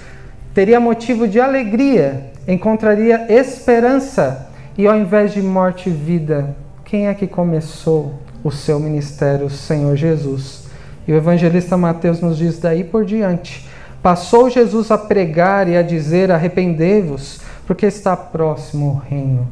teria 0.55 0.81
motivo 0.81 1.29
de 1.29 1.39
alegria, 1.39 2.33
encontraria 2.49 3.27
esperança 3.29 4.49
e 4.77 4.87
ao 4.87 4.97
invés 4.97 5.35
de 5.35 5.43
morte 5.43 5.91
vida, 5.91 6.57
quem 6.83 7.09
é 7.09 7.15
que 7.15 7.27
começou 7.27 8.15
o 8.43 8.51
seu 8.51 8.81
ministério? 8.81 9.51
Senhor 9.51 9.95
Jesus. 9.97 10.60
E 11.07 11.13
o 11.13 11.17
evangelista 11.17 11.77
Mateus 11.77 12.21
nos 12.21 12.39
diz 12.39 12.59
daí 12.59 12.85
por 12.85 13.05
diante: 13.05 13.69
passou 14.03 14.51
Jesus 14.51 14.91
a 14.91 14.99
pregar 14.99 15.69
e 15.69 15.77
a 15.77 15.83
dizer: 15.83 16.31
arrependei-vos, 16.31 17.41
porque 17.67 17.87
está 17.87 18.17
próximo 18.17 18.91
o 18.91 19.09
reino 19.09 19.49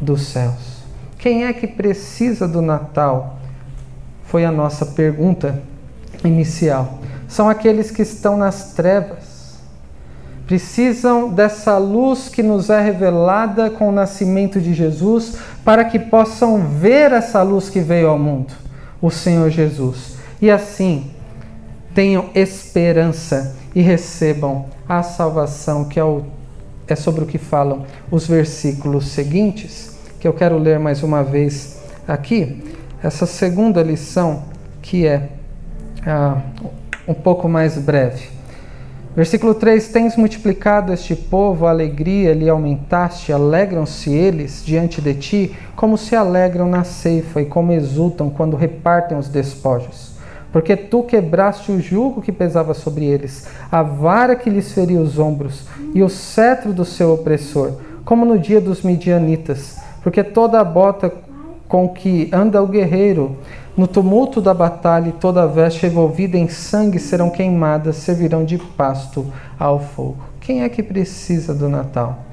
dos 0.00 0.22
céus. 0.28 0.80
Quem 1.18 1.44
é 1.44 1.52
que 1.52 1.66
precisa 1.66 2.48
do 2.48 2.62
Natal? 2.62 3.38
Foi 4.24 4.44
a 4.44 4.52
nossa 4.52 4.86
pergunta 4.86 5.60
inicial. 6.24 6.98
São 7.28 7.48
aqueles 7.48 7.90
que 7.90 8.02
estão 8.02 8.36
nas 8.36 8.72
trevas 8.72 9.30
precisam 10.50 11.28
dessa 11.28 11.78
luz 11.78 12.28
que 12.28 12.42
nos 12.42 12.70
é 12.70 12.80
revelada 12.80 13.70
com 13.70 13.88
o 13.88 13.92
nascimento 13.92 14.60
de 14.60 14.74
Jesus, 14.74 15.36
para 15.64 15.84
que 15.84 15.96
possam 15.96 16.58
ver 16.66 17.12
essa 17.12 17.40
luz 17.40 17.70
que 17.70 17.78
veio 17.78 18.08
ao 18.08 18.18
mundo, 18.18 18.52
o 19.00 19.12
Senhor 19.12 19.48
Jesus. 19.48 20.16
E 20.40 20.50
assim 20.50 21.10
tenham 21.94 22.30
esperança 22.34 23.56
e 23.74 23.82
recebam 23.82 24.66
a 24.88 25.02
salvação, 25.02 25.84
que 25.84 26.00
é, 26.00 26.04
o, 26.04 26.22
é 26.88 26.96
sobre 26.96 27.24
o 27.24 27.26
que 27.26 27.38
falam 27.38 27.84
os 28.10 28.26
versículos 28.26 29.08
seguintes, 29.08 29.98
que 30.18 30.26
eu 30.26 30.32
quero 30.32 30.58
ler 30.58 30.78
mais 30.78 31.02
uma 31.02 31.22
vez 31.22 31.80
aqui. 32.06 32.62
Essa 33.02 33.26
segunda 33.26 33.82
lição, 33.82 34.44
que 34.82 35.06
é 35.06 35.28
ah, 36.06 36.40
um 37.06 37.14
pouco 37.14 37.48
mais 37.48 37.76
breve. 37.76 38.28
Versículo 39.14 39.54
3: 39.54 39.88
Tens 39.88 40.16
multiplicado 40.16 40.92
este 40.92 41.14
povo, 41.16 41.66
a 41.66 41.70
alegria 41.70 42.32
lhe 42.32 42.48
aumentaste, 42.48 43.32
alegram-se 43.32 44.12
eles 44.12 44.62
diante 44.64 45.00
de 45.00 45.14
ti, 45.14 45.56
como 45.74 45.98
se 45.98 46.14
alegram 46.14 46.68
na 46.68 46.84
ceifa 46.84 47.42
e 47.42 47.46
como 47.46 47.72
exultam 47.72 48.30
quando 48.30 48.56
repartem 48.56 49.18
os 49.18 49.28
despojos. 49.28 50.09
Porque 50.52 50.76
tu 50.76 51.02
quebraste 51.02 51.70
o 51.70 51.80
jugo 51.80 52.20
que 52.20 52.32
pesava 52.32 52.74
sobre 52.74 53.04
eles, 53.04 53.46
a 53.70 53.82
vara 53.82 54.34
que 54.34 54.50
lhes 54.50 54.72
feria 54.72 55.00
os 55.00 55.18
ombros 55.18 55.64
e 55.94 56.02
o 56.02 56.08
cetro 56.08 56.72
do 56.72 56.84
seu 56.84 57.12
opressor, 57.12 57.72
como 58.04 58.24
no 58.24 58.38
dia 58.38 58.60
dos 58.60 58.82
midianitas. 58.82 59.78
Porque 60.02 60.24
toda 60.24 60.60
a 60.60 60.64
bota 60.64 61.12
com 61.68 61.88
que 61.88 62.28
anda 62.32 62.60
o 62.60 62.66
guerreiro 62.66 63.36
no 63.76 63.86
tumulto 63.86 64.40
da 64.40 64.52
batalha, 64.52 65.12
toda 65.20 65.44
a 65.44 65.46
veste 65.46 65.86
envolvida 65.86 66.36
em 66.36 66.48
sangue 66.48 66.98
serão 66.98 67.30
queimadas, 67.30 67.96
servirão 67.96 68.44
de 68.44 68.58
pasto 68.58 69.24
ao 69.58 69.78
fogo. 69.78 70.18
Quem 70.40 70.62
é 70.62 70.68
que 70.68 70.82
precisa 70.82 71.54
do 71.54 71.68
Natal? 71.68 72.24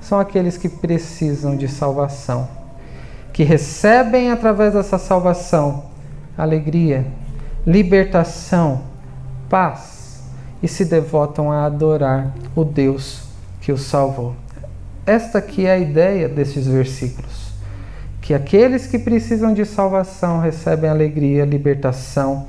São 0.00 0.20
aqueles 0.20 0.56
que 0.56 0.68
precisam 0.68 1.56
de 1.56 1.66
salvação, 1.66 2.48
que 3.32 3.42
recebem 3.42 4.30
através 4.30 4.74
dessa 4.74 4.96
salvação 4.96 5.86
alegria 6.38 7.04
libertação, 7.66 8.82
paz 9.48 10.22
e 10.62 10.68
se 10.68 10.84
devotam 10.84 11.50
a 11.50 11.64
adorar 11.64 12.34
o 12.54 12.64
Deus 12.64 13.22
que 13.60 13.72
os 13.72 13.82
salvou. 13.82 14.34
Esta 15.06 15.38
aqui 15.38 15.66
é 15.66 15.72
a 15.72 15.78
ideia 15.78 16.28
desses 16.28 16.66
versículos. 16.66 17.52
Que 18.20 18.32
aqueles 18.32 18.86
que 18.86 18.98
precisam 18.98 19.52
de 19.52 19.66
salvação 19.66 20.40
recebem 20.40 20.88
alegria, 20.88 21.44
libertação, 21.44 22.48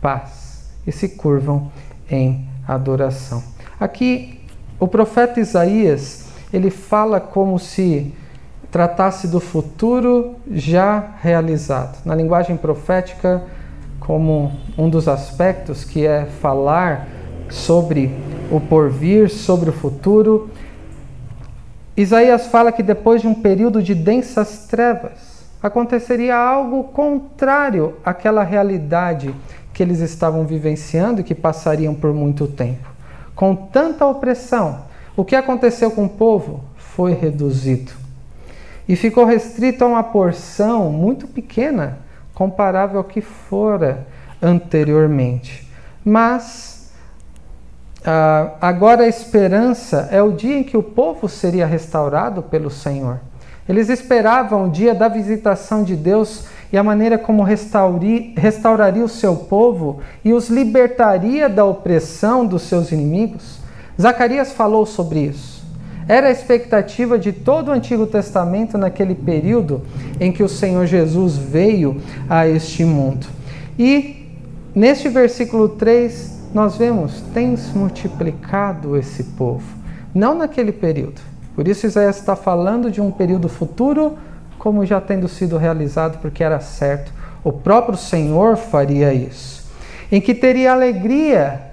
paz 0.00 0.68
e 0.84 0.90
se 0.90 1.10
curvam 1.10 1.70
em 2.10 2.48
adoração. 2.66 3.42
Aqui 3.78 4.40
o 4.80 4.88
profeta 4.88 5.38
Isaías, 5.38 6.26
ele 6.52 6.70
fala 6.70 7.20
como 7.20 7.56
se 7.58 8.12
tratasse 8.70 9.28
do 9.28 9.38
futuro 9.38 10.34
já 10.50 11.14
realizado. 11.20 12.04
Na 12.04 12.14
linguagem 12.14 12.56
profética, 12.56 13.42
como 14.06 14.52
um 14.76 14.88
dos 14.88 15.08
aspectos 15.08 15.84
que 15.84 16.06
é 16.06 16.24
falar 16.24 17.08
sobre 17.48 18.10
o 18.50 18.60
porvir, 18.60 19.28
sobre 19.30 19.70
o 19.70 19.72
futuro, 19.72 20.50
Isaías 21.96 22.46
fala 22.46 22.72
que 22.72 22.82
depois 22.82 23.20
de 23.20 23.28
um 23.28 23.34
período 23.34 23.82
de 23.82 23.94
densas 23.94 24.66
trevas, 24.66 25.44
aconteceria 25.62 26.36
algo 26.36 26.84
contrário 26.84 27.94
àquela 28.04 28.42
realidade 28.42 29.34
que 29.72 29.82
eles 29.82 30.00
estavam 30.00 30.44
vivenciando 30.44 31.20
e 31.20 31.24
que 31.24 31.34
passariam 31.34 31.94
por 31.94 32.12
muito 32.12 32.46
tempo. 32.46 32.88
Com 33.34 33.54
tanta 33.54 34.06
opressão, 34.06 34.80
o 35.16 35.24
que 35.24 35.36
aconteceu 35.36 35.90
com 35.90 36.06
o 36.06 36.08
povo 36.08 36.64
foi 36.76 37.12
reduzido 37.12 37.92
e 38.88 38.96
ficou 38.96 39.24
restrito 39.24 39.84
a 39.84 39.86
uma 39.86 40.02
porção 40.02 40.90
muito 40.90 41.26
pequena, 41.26 41.98
comparável 42.34 42.98
ao 42.98 43.04
que 43.04 43.20
fora 43.20 44.06
anteriormente. 44.40 45.68
Mas 46.04 46.92
ah, 48.04 48.54
agora 48.60 49.04
a 49.04 49.08
esperança 49.08 50.08
é 50.10 50.20
o 50.20 50.32
dia 50.32 50.58
em 50.58 50.64
que 50.64 50.76
o 50.76 50.82
povo 50.82 51.28
seria 51.28 51.66
restaurado 51.66 52.42
pelo 52.42 52.70
Senhor. 52.70 53.20
Eles 53.68 53.88
esperavam 53.88 54.66
o 54.66 54.70
dia 54.70 54.94
da 54.94 55.08
visitação 55.08 55.84
de 55.84 55.94
Deus 55.94 56.46
e 56.72 56.78
a 56.78 56.82
maneira 56.82 57.16
como 57.16 57.44
restauraria 57.44 59.04
o 59.04 59.08
seu 59.08 59.36
povo 59.36 60.00
e 60.24 60.32
os 60.32 60.48
libertaria 60.48 61.48
da 61.48 61.64
opressão 61.64 62.44
dos 62.44 62.62
seus 62.62 62.90
inimigos. 62.90 63.60
Zacarias 64.00 64.52
falou 64.52 64.84
sobre 64.84 65.20
isso. 65.20 65.51
Era 66.12 66.28
a 66.28 66.30
expectativa 66.30 67.18
de 67.18 67.32
todo 67.32 67.68
o 67.68 67.70
Antigo 67.70 68.06
Testamento 68.06 68.76
naquele 68.76 69.14
período 69.14 69.80
em 70.20 70.30
que 70.30 70.42
o 70.42 70.48
Senhor 70.48 70.84
Jesus 70.84 71.38
veio 71.38 72.02
a 72.28 72.46
este 72.46 72.84
mundo. 72.84 73.26
E 73.78 74.30
neste 74.74 75.08
versículo 75.08 75.70
3, 75.70 76.50
nós 76.52 76.76
vemos: 76.76 77.22
tens 77.32 77.72
multiplicado 77.72 78.94
esse 78.94 79.24
povo. 79.24 79.64
Não 80.14 80.34
naquele 80.34 80.70
período. 80.70 81.18
Por 81.56 81.66
isso, 81.66 81.86
Isaías 81.86 82.18
está 82.18 82.36
falando 82.36 82.90
de 82.90 83.00
um 83.00 83.10
período 83.10 83.48
futuro, 83.48 84.18
como 84.58 84.84
já 84.84 85.00
tendo 85.00 85.26
sido 85.28 85.56
realizado, 85.56 86.18
porque 86.20 86.44
era 86.44 86.60
certo. 86.60 87.10
O 87.42 87.50
próprio 87.50 87.96
Senhor 87.96 88.58
faria 88.58 89.14
isso. 89.14 89.64
Em 90.10 90.20
que 90.20 90.34
teria 90.34 90.72
alegria, 90.72 91.72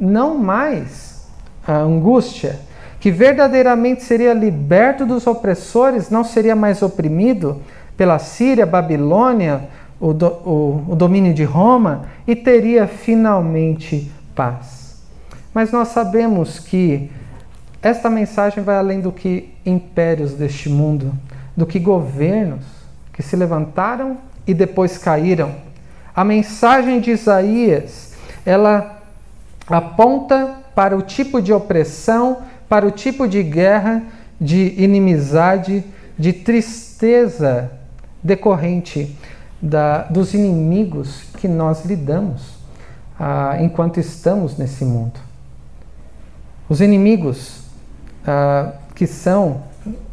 não 0.00 0.38
mais 0.38 1.26
a 1.68 1.76
angústia 1.76 2.64
que 3.06 3.10
verdadeiramente 3.12 4.02
seria 4.02 4.32
liberto 4.32 5.06
dos 5.06 5.28
opressores, 5.28 6.10
não 6.10 6.24
seria 6.24 6.56
mais 6.56 6.82
oprimido 6.82 7.62
pela 7.96 8.18
Síria, 8.18 8.66
Babilônia, 8.66 9.68
o, 10.00 10.12
do, 10.12 10.26
o, 10.26 10.84
o 10.88 10.96
domínio 10.96 11.32
de 11.32 11.44
Roma 11.44 12.06
e 12.26 12.34
teria 12.34 12.88
finalmente 12.88 14.10
paz. 14.34 15.00
Mas 15.54 15.70
nós 15.70 15.86
sabemos 15.86 16.58
que 16.58 17.08
esta 17.80 18.10
mensagem 18.10 18.64
vai 18.64 18.74
além 18.74 19.00
do 19.00 19.12
que 19.12 19.54
impérios 19.64 20.32
deste 20.32 20.68
mundo, 20.68 21.12
do 21.56 21.64
que 21.64 21.78
governos 21.78 22.64
que 23.12 23.22
se 23.22 23.36
levantaram 23.36 24.16
e 24.44 24.52
depois 24.52 24.98
caíram. 24.98 25.54
A 26.12 26.24
mensagem 26.24 26.98
de 26.98 27.12
Isaías, 27.12 28.14
ela 28.44 29.00
aponta 29.68 30.56
para 30.74 30.96
o 30.96 31.02
tipo 31.02 31.40
de 31.40 31.52
opressão 31.52 32.38
para 32.68 32.86
o 32.86 32.90
tipo 32.90 33.28
de 33.28 33.42
guerra, 33.42 34.02
de 34.40 34.74
inimizade, 34.76 35.84
de 36.18 36.32
tristeza 36.32 37.70
decorrente 38.22 39.16
da, 39.60 40.02
dos 40.04 40.34
inimigos 40.34 41.22
que 41.38 41.46
nós 41.46 41.84
lidamos 41.84 42.56
ah, 43.18 43.56
enquanto 43.60 43.98
estamos 43.98 44.56
nesse 44.56 44.84
mundo. 44.84 45.18
Os 46.68 46.80
inimigos 46.80 47.62
ah, 48.26 48.72
que 48.94 49.06
são 49.06 49.62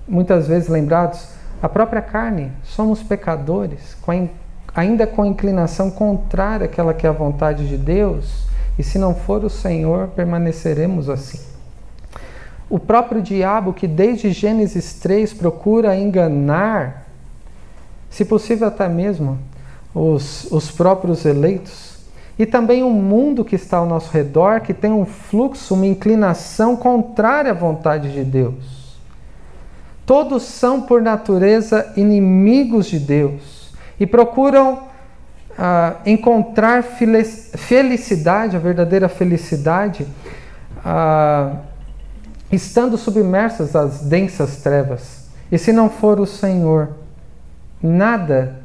muitas 0.08 0.48
vezes 0.48 0.70
lembrados, 0.70 1.30
a 1.62 1.70
própria 1.70 2.02
carne, 2.02 2.52
somos 2.63 3.02
pecadores, 3.02 3.96
com 4.02 4.30
ainda 4.76 5.08
com 5.08 5.26
inclinação 5.26 5.89
contrária 5.89 6.66
àquela 6.66 6.94
que 6.94 7.08
é 7.08 7.10
a 7.10 7.13
vontade 7.13 7.68
de 7.68 7.78
Deus, 7.78 8.46
e 8.78 8.84
se 8.84 8.98
não 8.98 9.16
for 9.16 9.44
o 9.46 9.50
Senhor, 9.50 10.10
permaneceremos 10.10 11.10
assim 11.10 11.53
o 12.69 12.80
próprio 12.80 13.21
diabo 13.21 13.73
que 13.73 13.88
desde 13.88 14.32
Gênesis 14.32 14.93
3 14.95 15.34
procura 15.34 15.95
enganar, 15.95 17.08
se 18.10 18.26
possível 18.26 18.67
até 18.67 18.88
mesmo, 18.88 19.38
os, 19.93 20.52
os 20.52 20.71
próprios 20.71 21.26
eleitos, 21.26 21.93
e 22.38 22.45
também 22.45 22.82
o 22.82 22.89
mundo 22.89 23.45
que 23.45 23.56
está 23.56 23.78
ao 23.78 23.86
nosso 23.86 24.12
redor, 24.12 24.62
que 24.62 24.73
tem 24.73 24.91
um 24.91 25.06
fluxo, 25.06 25.76
uma 25.76 25.86
inclinação 25.86 26.76
contrária 26.76 27.52
à 27.52 27.54
vontade 27.54 28.12
de 28.12 28.23
Deus. 28.23 28.84
Todos 30.06 30.43
são, 30.43 30.82
por 30.82 31.02
natureza, 31.02 31.93
inimigos 31.95 32.88
de 32.88 32.99
Deus 32.99 33.71
e 33.99 34.06
procuram 34.06 34.80
ah, 35.58 35.95
encontrar 36.06 36.84
felicidade, 36.84 38.56
a 38.56 38.60
verdadeira 38.60 39.08
felicidade, 39.08 40.06
ah, 40.84 41.56
estando 42.56 42.98
submersas 42.98 43.76
às 43.76 44.02
densas 44.02 44.58
trevas. 44.58 45.28
E 45.52 45.58
se 45.58 45.72
não 45.72 45.89
for 45.89 46.20
o 46.20 46.26
Senhor, 46.26 46.89
nada 47.82 48.56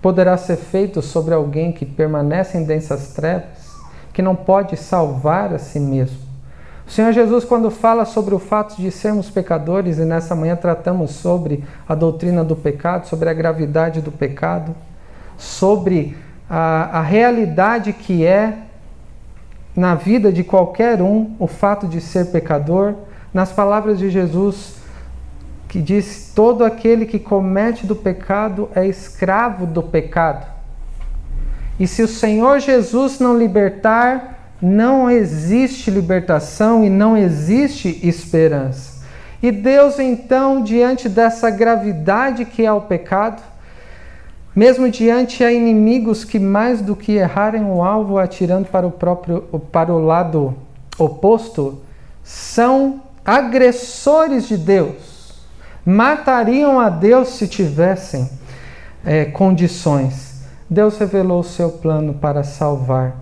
poderá 0.00 0.36
ser 0.36 0.56
feito 0.56 1.00
sobre 1.00 1.32
alguém 1.32 1.72
que 1.72 1.86
permanece 1.86 2.58
em 2.58 2.64
densas 2.64 3.12
trevas, 3.14 3.70
que 4.12 4.20
não 4.20 4.34
pode 4.34 4.76
salvar 4.76 5.54
a 5.54 5.58
si 5.58 5.78
mesmo. 5.78 6.18
O 6.86 6.90
Senhor 6.90 7.12
Jesus, 7.12 7.44
quando 7.44 7.70
fala 7.70 8.04
sobre 8.04 8.34
o 8.34 8.38
fato 8.38 8.76
de 8.76 8.90
sermos 8.90 9.30
pecadores, 9.30 9.98
e 9.98 10.04
nessa 10.04 10.34
manhã 10.34 10.56
tratamos 10.56 11.12
sobre 11.12 11.64
a 11.88 11.94
doutrina 11.94 12.44
do 12.44 12.56
pecado, 12.56 13.06
sobre 13.06 13.30
a 13.30 13.32
gravidade 13.32 14.00
do 14.00 14.10
pecado, 14.10 14.74
sobre 15.38 16.16
a, 16.50 16.98
a 16.98 17.02
realidade 17.02 17.92
que 17.92 18.26
é 18.26 18.58
na 19.74 19.94
vida 19.94 20.30
de 20.30 20.44
qualquer 20.44 21.00
um 21.00 21.34
o 21.38 21.46
fato 21.46 21.86
de 21.86 22.00
ser 22.00 22.26
pecador, 22.26 22.94
nas 23.32 23.52
palavras 23.52 23.98
de 23.98 24.10
Jesus, 24.10 24.74
que 25.68 25.80
diz: 25.80 26.32
todo 26.34 26.64
aquele 26.64 27.06
que 27.06 27.18
comete 27.18 27.86
do 27.86 27.96
pecado 27.96 28.68
é 28.74 28.86
escravo 28.86 29.66
do 29.66 29.82
pecado. 29.82 30.46
E 31.80 31.86
se 31.86 32.02
o 32.02 32.08
Senhor 32.08 32.60
Jesus 32.60 33.18
não 33.18 33.36
libertar, 33.36 34.54
não 34.60 35.10
existe 35.10 35.90
libertação 35.90 36.84
e 36.84 36.90
não 36.90 37.16
existe 37.16 38.06
esperança. 38.06 39.02
E 39.42 39.50
Deus, 39.50 39.98
então, 39.98 40.62
diante 40.62 41.08
dessa 41.08 41.50
gravidade 41.50 42.44
que 42.44 42.64
é 42.64 42.72
o 42.72 42.82
pecado, 42.82 43.42
mesmo 44.54 44.88
diante 44.88 45.42
a 45.42 45.50
inimigos 45.50 46.24
que 46.24 46.38
mais 46.38 46.80
do 46.80 46.94
que 46.94 47.12
errarem 47.12 47.64
o 47.64 47.82
alvo 47.82 48.18
atirando 48.18 48.68
para 48.68 48.86
o 48.86 48.90
próprio 48.90 49.40
para 49.72 49.92
o 49.92 50.04
lado 50.04 50.54
oposto, 50.98 51.80
são 52.22 53.00
agressores 53.24 54.48
de 54.48 54.56
Deus, 54.56 55.32
matariam 55.84 56.78
a 56.80 56.88
Deus 56.88 57.28
se 57.28 57.46
tivessem 57.46 58.28
é, 59.04 59.24
condições. 59.24 60.44
Deus 60.68 60.96
revelou 60.98 61.40
o 61.40 61.44
seu 61.44 61.70
plano 61.70 62.14
para 62.14 62.42
salvar 62.42 63.16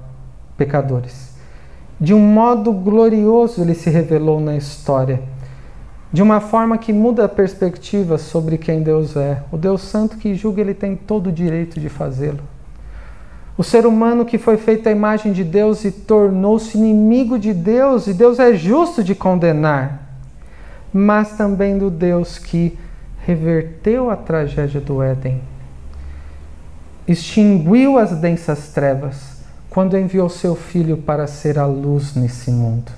pecadores. 0.56 1.30
De 2.00 2.14
um 2.14 2.20
modo 2.20 2.72
glorioso, 2.72 3.60
ele 3.60 3.74
se 3.74 3.90
revelou 3.90 4.40
na 4.40 4.56
história. 4.56 5.22
De 6.12 6.22
uma 6.22 6.40
forma 6.40 6.78
que 6.78 6.92
muda 6.92 7.24
a 7.24 7.28
perspectiva 7.28 8.18
sobre 8.18 8.56
quem 8.58 8.82
Deus 8.82 9.16
é. 9.16 9.42
O 9.52 9.56
Deus 9.56 9.82
Santo 9.82 10.16
que 10.16 10.34
julga, 10.34 10.60
ele 10.60 10.74
tem 10.74 10.96
todo 10.96 11.28
o 11.28 11.32
direito 11.32 11.78
de 11.78 11.88
fazê-lo. 11.88 12.40
O 13.60 13.62
ser 13.62 13.84
humano 13.84 14.24
que 14.24 14.38
foi 14.38 14.56
feito 14.56 14.88
à 14.88 14.90
imagem 14.90 15.34
de 15.34 15.44
Deus 15.44 15.84
e 15.84 15.90
tornou-se 15.90 16.78
inimigo 16.78 17.38
de 17.38 17.52
Deus, 17.52 18.06
e 18.06 18.14
Deus 18.14 18.38
é 18.38 18.54
justo 18.54 19.04
de 19.04 19.14
condenar, 19.14 20.16
mas 20.90 21.36
também 21.36 21.76
do 21.76 21.90
Deus 21.90 22.38
que 22.38 22.78
reverteu 23.26 24.08
a 24.08 24.16
tragédia 24.16 24.80
do 24.80 25.02
Éden, 25.02 25.42
extinguiu 27.06 27.98
as 27.98 28.12
densas 28.12 28.68
trevas, 28.68 29.42
quando 29.68 29.98
enviou 29.98 30.30
seu 30.30 30.56
Filho 30.56 30.96
para 30.96 31.26
ser 31.26 31.58
a 31.58 31.66
luz 31.66 32.14
nesse 32.14 32.50
mundo. 32.50 32.90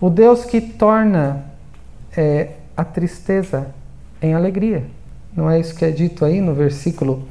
O 0.00 0.08
Deus 0.08 0.44
que 0.44 0.60
torna 0.60 1.44
é, 2.16 2.50
a 2.76 2.84
tristeza 2.84 3.66
em 4.22 4.32
alegria. 4.32 4.84
Não 5.36 5.50
é 5.50 5.58
isso 5.58 5.74
que 5.74 5.84
é 5.84 5.90
dito 5.90 6.24
aí 6.24 6.40
no 6.40 6.54
versículo 6.54 7.26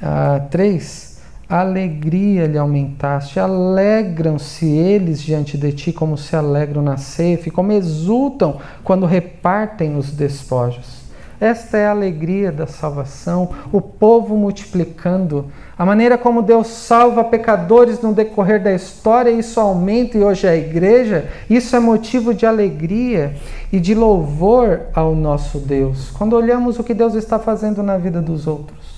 ah, 0.00 0.46
3? 0.48 1.15
Alegria 1.48 2.46
lhe 2.46 2.58
aumentaste, 2.58 3.38
alegram-se 3.38 4.66
eles 4.66 5.22
diante 5.22 5.56
de 5.56 5.72
ti 5.72 5.92
como 5.92 6.18
se 6.18 6.34
alegram 6.34 6.82
na 6.82 6.96
ceifa, 6.96 7.50
como 7.50 7.72
exultam 7.72 8.58
quando 8.82 9.06
repartem 9.06 9.96
os 9.96 10.10
despojos. 10.10 11.06
Esta 11.38 11.76
é 11.76 11.86
a 11.86 11.90
alegria 11.90 12.50
da 12.50 12.66
salvação, 12.66 13.50
o 13.70 13.80
povo 13.80 14.34
multiplicando. 14.36 15.46
A 15.78 15.84
maneira 15.84 16.16
como 16.16 16.42
Deus 16.42 16.66
salva 16.68 17.22
pecadores 17.22 18.00
no 18.00 18.14
decorrer 18.14 18.62
da 18.62 18.72
história, 18.72 19.30
isso 19.30 19.60
aumenta 19.60 20.16
e 20.16 20.24
hoje 20.24 20.46
é 20.46 20.50
a 20.50 20.56
igreja, 20.56 21.28
isso 21.48 21.76
é 21.76 21.78
motivo 21.78 22.32
de 22.32 22.46
alegria 22.46 23.36
e 23.70 23.78
de 23.78 23.94
louvor 23.94 24.80
ao 24.94 25.14
nosso 25.14 25.58
Deus. 25.58 26.10
Quando 26.10 26.34
olhamos 26.34 26.78
o 26.78 26.84
que 26.84 26.94
Deus 26.94 27.14
está 27.14 27.38
fazendo 27.38 27.82
na 27.82 27.98
vida 27.98 28.22
dos 28.22 28.46
outros 28.46 28.95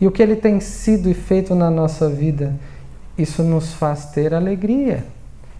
e 0.00 0.06
o 0.06 0.10
que 0.10 0.22
Ele 0.22 0.36
tem 0.36 0.60
sido 0.60 1.08
e 1.08 1.14
feito 1.14 1.54
na 1.54 1.70
nossa 1.70 2.08
vida, 2.08 2.54
isso 3.16 3.42
nos 3.42 3.72
faz 3.72 4.06
ter 4.06 4.34
alegria 4.34 5.04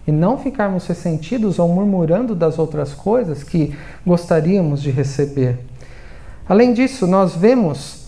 e 0.07 0.11
não 0.11 0.37
ficarmos 0.37 0.85
ressentidos 0.85 1.57
ou 1.57 1.67
murmurando 1.67 2.35
das 2.35 2.59
outras 2.59 2.93
coisas 2.93 3.43
que 3.43 3.75
gostaríamos 4.05 4.81
de 4.81 4.91
receber. 4.91 5.59
Além 6.47 6.73
disso, 6.73 7.07
nós 7.07 7.35
vemos 7.35 8.05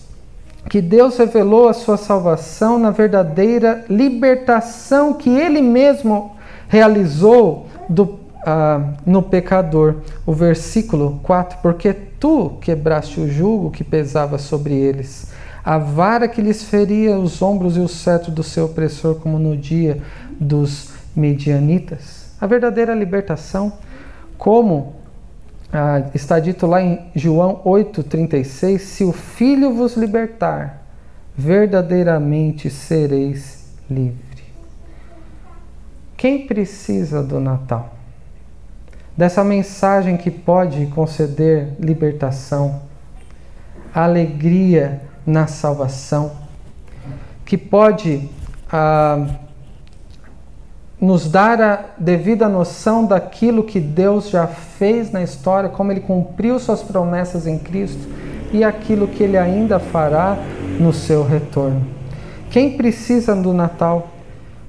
que 0.70 0.82
Deus 0.82 1.18
revelou 1.18 1.70
a 1.70 1.74
sua 1.74 1.98
salvação 1.98 2.78
na 2.78 2.92
verdadeira 2.92 3.84
libertação 3.90 5.14
que 5.14 5.30
Ele 5.30 5.62
mesmo 5.62 6.36
realizou 6.68 7.68
do, 7.90 8.20
ah, 8.46 8.94
no 9.06 9.24
pecador. 9.24 9.96
O 10.26 10.34
versículo 10.34 11.20
4: 11.24 11.60
Porque 11.62 11.94
tu 11.94 12.58
quebraste 12.62 13.20
o 13.20 13.28
jugo 13.28 13.72
que 13.72 13.84
pesava 13.84 14.38
sobre 14.38 14.76
eles, 14.76 15.32
a 15.68 15.78
vara 15.78 16.30
que 16.30 16.42
lhes 16.42 16.64
feria 16.64 17.20
os 17.20 17.42
ombros 17.42 17.76
e 17.76 17.82
o 17.82 17.90
cetro 17.90 18.32
do 18.32 18.42
seu 18.42 18.68
opressor, 18.68 19.16
como 19.16 19.38
no 19.38 19.58
dia 19.58 20.02
dos 20.40 20.94
medianitas. 21.14 22.34
A 22.40 22.48
verdadeira 22.48 22.96
libertação, 22.96 23.74
como 24.38 24.96
ah, 25.74 26.10
está 26.16 26.40
dito 26.40 26.66
lá 26.66 26.82
em 26.82 27.08
João 27.14 27.62
8,36: 27.66 28.80
Se 28.80 29.04
o 29.04 29.12
Filho 29.12 29.74
vos 29.74 29.98
libertar, 29.98 30.84
verdadeiramente 31.36 32.70
sereis 32.70 33.68
livre. 33.92 34.46
Quem 36.16 36.48
precisa 36.48 37.22
do 37.22 37.42
Natal? 37.42 37.94
Dessa 39.18 39.44
mensagem 39.44 40.16
que 40.16 40.32
pode 40.32 40.86
conceder 40.86 41.74
libertação, 41.78 42.84
alegria 43.94 45.02
na 45.28 45.46
salvação, 45.46 46.32
que 47.46 47.56
pode. 47.56 48.28
Ah, 48.72 49.28
nos 51.00 51.30
dar 51.30 51.62
a 51.62 51.86
devida 51.98 52.50
noção 52.50 53.06
daquilo 53.06 53.64
que 53.64 53.80
Deus 53.80 54.30
já 54.30 54.48
fez 54.48 55.12
na 55.12 55.22
história, 55.22 55.70
como 55.70 55.92
ele 55.92 56.00
cumpriu 56.00 56.60
suas 56.60 56.82
promessas 56.82 57.46
em 57.46 57.60
Cristo 57.60 58.08
e 58.52 58.64
aquilo 58.64 59.08
que 59.08 59.24
ele 59.24 59.38
ainda 59.38 59.80
fará 59.80 60.38
no 60.80 60.92
seu 60.92 61.24
retorno. 61.24 61.86
Quem 62.50 62.76
precisa 62.76 63.36
do 63.36 63.54
Natal? 63.54 64.08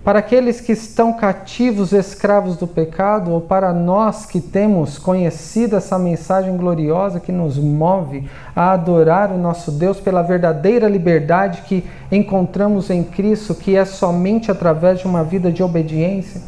Para 0.04 0.20
aqueles 0.20 0.60
que 0.60 0.72
estão 0.72 1.12
cativos, 1.12 1.92
escravos 1.92 2.56
do 2.56 2.66
pecado, 2.66 3.30
ou 3.30 3.40
para 3.40 3.72
nós 3.72 4.24
que 4.24 4.40
temos 4.40 4.96
conhecido 4.96 5.76
essa 5.76 5.98
mensagem 5.98 6.56
gloriosa 6.56 7.20
que 7.20 7.32
nos 7.32 7.58
move 7.58 8.28
a 8.54 8.72
adorar 8.72 9.30
o 9.30 9.36
nosso 9.36 9.70
Deus 9.72 10.00
pela 10.00 10.22
verdadeira 10.22 10.88
liberdade 10.88 11.62
que 11.62 11.84
encontramos 12.10 12.90
em 12.90 13.02
Cristo, 13.04 13.54
que 13.54 13.76
é 13.76 13.84
somente 13.84 14.50
através 14.50 15.00
de 15.00 15.06
uma 15.06 15.22
vida 15.22 15.52
de 15.52 15.62
obediência. 15.62 16.40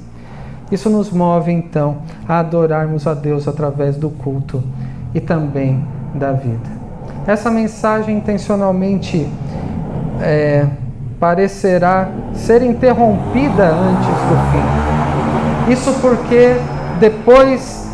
Isso 0.71 0.89
nos 0.89 1.11
move 1.11 1.51
então 1.51 1.99
a 2.29 2.39
adorarmos 2.39 3.07
a 3.07 3.13
Deus 3.13 3.49
através 3.49 3.97
do 3.97 4.09
culto 4.09 4.63
e 5.13 5.21
também 5.21 5.85
da 6.15 6.33
vida. 6.33 6.71
Essa 7.27 7.51
mensagem 7.51 8.17
intencionalmente 8.17 9.29
é, 10.23 10.67
parecerá 11.21 12.11
ser 12.35 12.63
interrompida 12.63 13.69
antes 13.69 14.07
do 14.09 14.37
fim. 14.51 15.73
Isso 15.73 15.93
porque 16.01 16.57
depois 16.99 17.87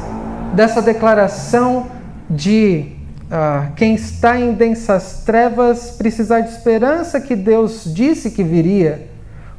dessa 0.54 0.80
declaração 0.80 1.88
de 2.30 2.92
ah, 3.30 3.70
quem 3.74 3.96
está 3.96 4.38
em 4.38 4.52
densas 4.52 5.24
trevas 5.26 5.90
precisar 5.90 6.40
de 6.40 6.50
esperança 6.50 7.20
que 7.20 7.34
Deus 7.34 7.82
disse 7.84 8.30
que 8.30 8.44
viria, 8.44 9.08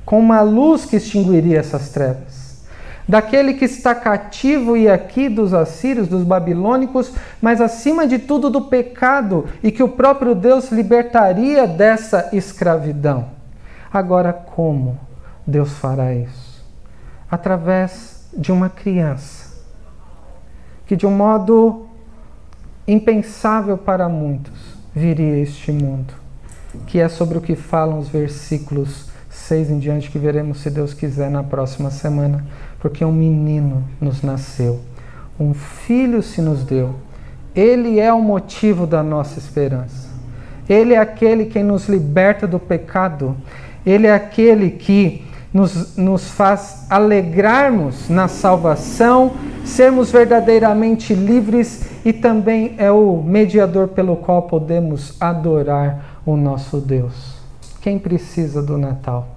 com 0.05 0.19
uma 0.19 0.39
luz 0.39 0.85
que 0.85 0.95
extinguiria 0.95 1.59
essas 1.59 1.89
trevas. 1.89 2.47
Daquele 3.05 3.53
que 3.53 3.65
está 3.65 3.93
cativo 3.93 4.75
e 4.75 4.89
aqui 4.89 5.29
dos 5.29 5.53
assírios, 5.53 6.07
dos 6.07 6.23
babilônicos, 6.23 7.11
mas 7.41 7.59
acima 7.59 8.07
de 8.07 8.19
tudo 8.19 8.49
do 8.49 8.61
pecado, 8.61 9.45
e 9.61 9.71
que 9.71 9.83
o 9.83 9.89
próprio 9.89 10.33
Deus 10.33 10.71
libertaria 10.71 11.67
dessa 11.67 12.29
escravidão. 12.33 13.36
Agora, 13.91 14.33
como 14.33 14.99
Deus 15.45 15.73
fará 15.73 16.13
isso? 16.13 16.65
Através 17.29 18.27
de 18.37 18.51
uma 18.51 18.69
criança 18.69 19.57
que, 20.85 20.95
de 20.95 21.05
um 21.05 21.11
modo 21.11 21.87
impensável 22.87 23.77
para 23.77 24.07
muitos, 24.07 24.77
viria 24.93 25.35
a 25.35 25.39
este 25.39 25.71
mundo, 25.71 26.13
que 26.85 26.99
é 26.99 27.09
sobre 27.09 27.37
o 27.37 27.41
que 27.41 27.55
falam 27.55 27.99
os 27.99 28.07
versículos 28.07 29.09
6 29.29 29.71
em 29.71 29.79
diante, 29.79 30.09
que 30.09 30.17
veremos, 30.17 30.61
se 30.61 30.69
Deus 30.69 30.93
quiser, 30.93 31.29
na 31.29 31.43
próxima 31.43 31.91
semana, 31.91 32.45
porque 32.79 33.03
um 33.03 33.11
menino 33.11 33.83
nos 33.99 34.21
nasceu, 34.21 34.79
um 35.39 35.53
filho 35.53 36.23
se 36.23 36.41
nos 36.41 36.63
deu. 36.63 36.95
Ele 37.53 37.99
é 37.99 38.11
o 38.13 38.21
motivo 38.21 38.85
da 38.85 39.01
nossa 39.01 39.39
esperança. 39.39 40.07
Ele 40.69 40.93
é 40.93 40.97
aquele 40.97 41.45
que 41.45 41.63
nos 41.63 41.87
liberta 41.87 42.45
do 42.45 42.59
pecado 42.59 43.35
ele 43.91 44.07
é 44.07 44.13
aquele 44.13 44.71
que 44.71 45.25
nos, 45.53 45.95
nos 45.95 46.29
faz 46.29 46.85
alegrarmos 46.89 48.09
na 48.09 48.27
salvação, 48.27 49.31
sermos 49.63 50.11
verdadeiramente 50.11 51.13
livres 51.13 51.85
e 52.05 52.11
também 52.11 52.75
é 52.77 52.91
o 52.91 53.21
mediador 53.23 53.87
pelo 53.87 54.17
qual 54.17 54.43
podemos 54.43 55.15
adorar 55.19 56.21
o 56.25 56.35
nosso 56.35 56.79
Deus. 56.79 57.37
Quem 57.81 57.97
precisa 57.97 58.61
do 58.61 58.77
Natal? 58.77 59.27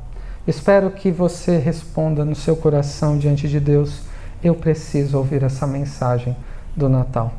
Espero 0.46 0.90
que 0.90 1.10
você 1.10 1.56
responda 1.56 2.24
no 2.24 2.34
seu 2.34 2.56
coração 2.56 3.16
diante 3.16 3.48
de 3.48 3.60
Deus: 3.60 4.02
eu 4.42 4.54
preciso 4.54 5.16
ouvir 5.16 5.42
essa 5.42 5.66
mensagem 5.66 6.36
do 6.76 6.88
Natal. 6.88 7.32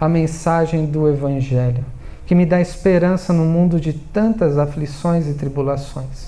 A 0.00 0.08
mensagem 0.08 0.86
do 0.86 1.08
Evangelho, 1.08 1.84
que 2.26 2.34
me 2.34 2.44
dá 2.44 2.60
esperança 2.60 3.32
no 3.32 3.44
mundo 3.44 3.80
de 3.80 3.92
tantas 3.92 4.58
aflições 4.58 5.26
e 5.28 5.34
tribulações. 5.34 6.27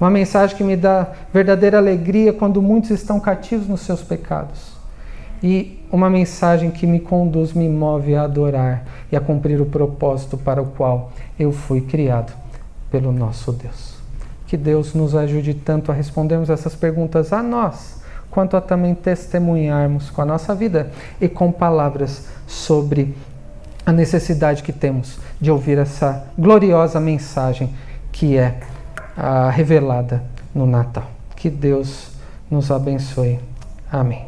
Uma 0.00 0.10
mensagem 0.10 0.56
que 0.56 0.62
me 0.62 0.76
dá 0.76 1.08
verdadeira 1.32 1.78
alegria 1.78 2.32
quando 2.32 2.62
muitos 2.62 2.90
estão 2.90 3.18
cativos 3.18 3.66
nos 3.66 3.80
seus 3.80 4.00
pecados. 4.00 4.78
E 5.42 5.84
uma 5.90 6.08
mensagem 6.08 6.70
que 6.70 6.86
me 6.86 7.00
conduz, 7.00 7.52
me 7.52 7.68
move 7.68 8.14
a 8.14 8.22
adorar 8.22 8.84
e 9.10 9.16
a 9.16 9.20
cumprir 9.20 9.60
o 9.60 9.66
propósito 9.66 10.36
para 10.36 10.62
o 10.62 10.66
qual 10.66 11.12
eu 11.38 11.52
fui 11.52 11.80
criado 11.80 12.32
pelo 12.90 13.12
nosso 13.12 13.52
Deus. 13.52 13.96
Que 14.46 14.56
Deus 14.56 14.94
nos 14.94 15.14
ajude 15.14 15.54
tanto 15.54 15.90
a 15.90 15.94
respondermos 15.94 16.48
essas 16.48 16.74
perguntas 16.74 17.32
a 17.32 17.42
nós, 17.42 18.00
quanto 18.30 18.56
a 18.56 18.60
também 18.60 18.94
testemunharmos 18.94 20.10
com 20.10 20.22
a 20.22 20.24
nossa 20.24 20.54
vida 20.54 20.90
e 21.20 21.28
com 21.28 21.52
palavras 21.52 22.28
sobre 22.46 23.14
a 23.84 23.92
necessidade 23.92 24.62
que 24.62 24.72
temos 24.72 25.18
de 25.40 25.50
ouvir 25.50 25.78
essa 25.78 26.26
gloriosa 26.38 27.00
mensagem 27.00 27.72
que 28.12 28.36
é 28.36 28.60
revelada 29.52 30.22
no 30.54 30.66
Natal. 30.66 31.04
Que 31.36 31.50
Deus 31.50 32.10
nos 32.50 32.70
abençoe. 32.70 33.38
Amém. 33.90 34.27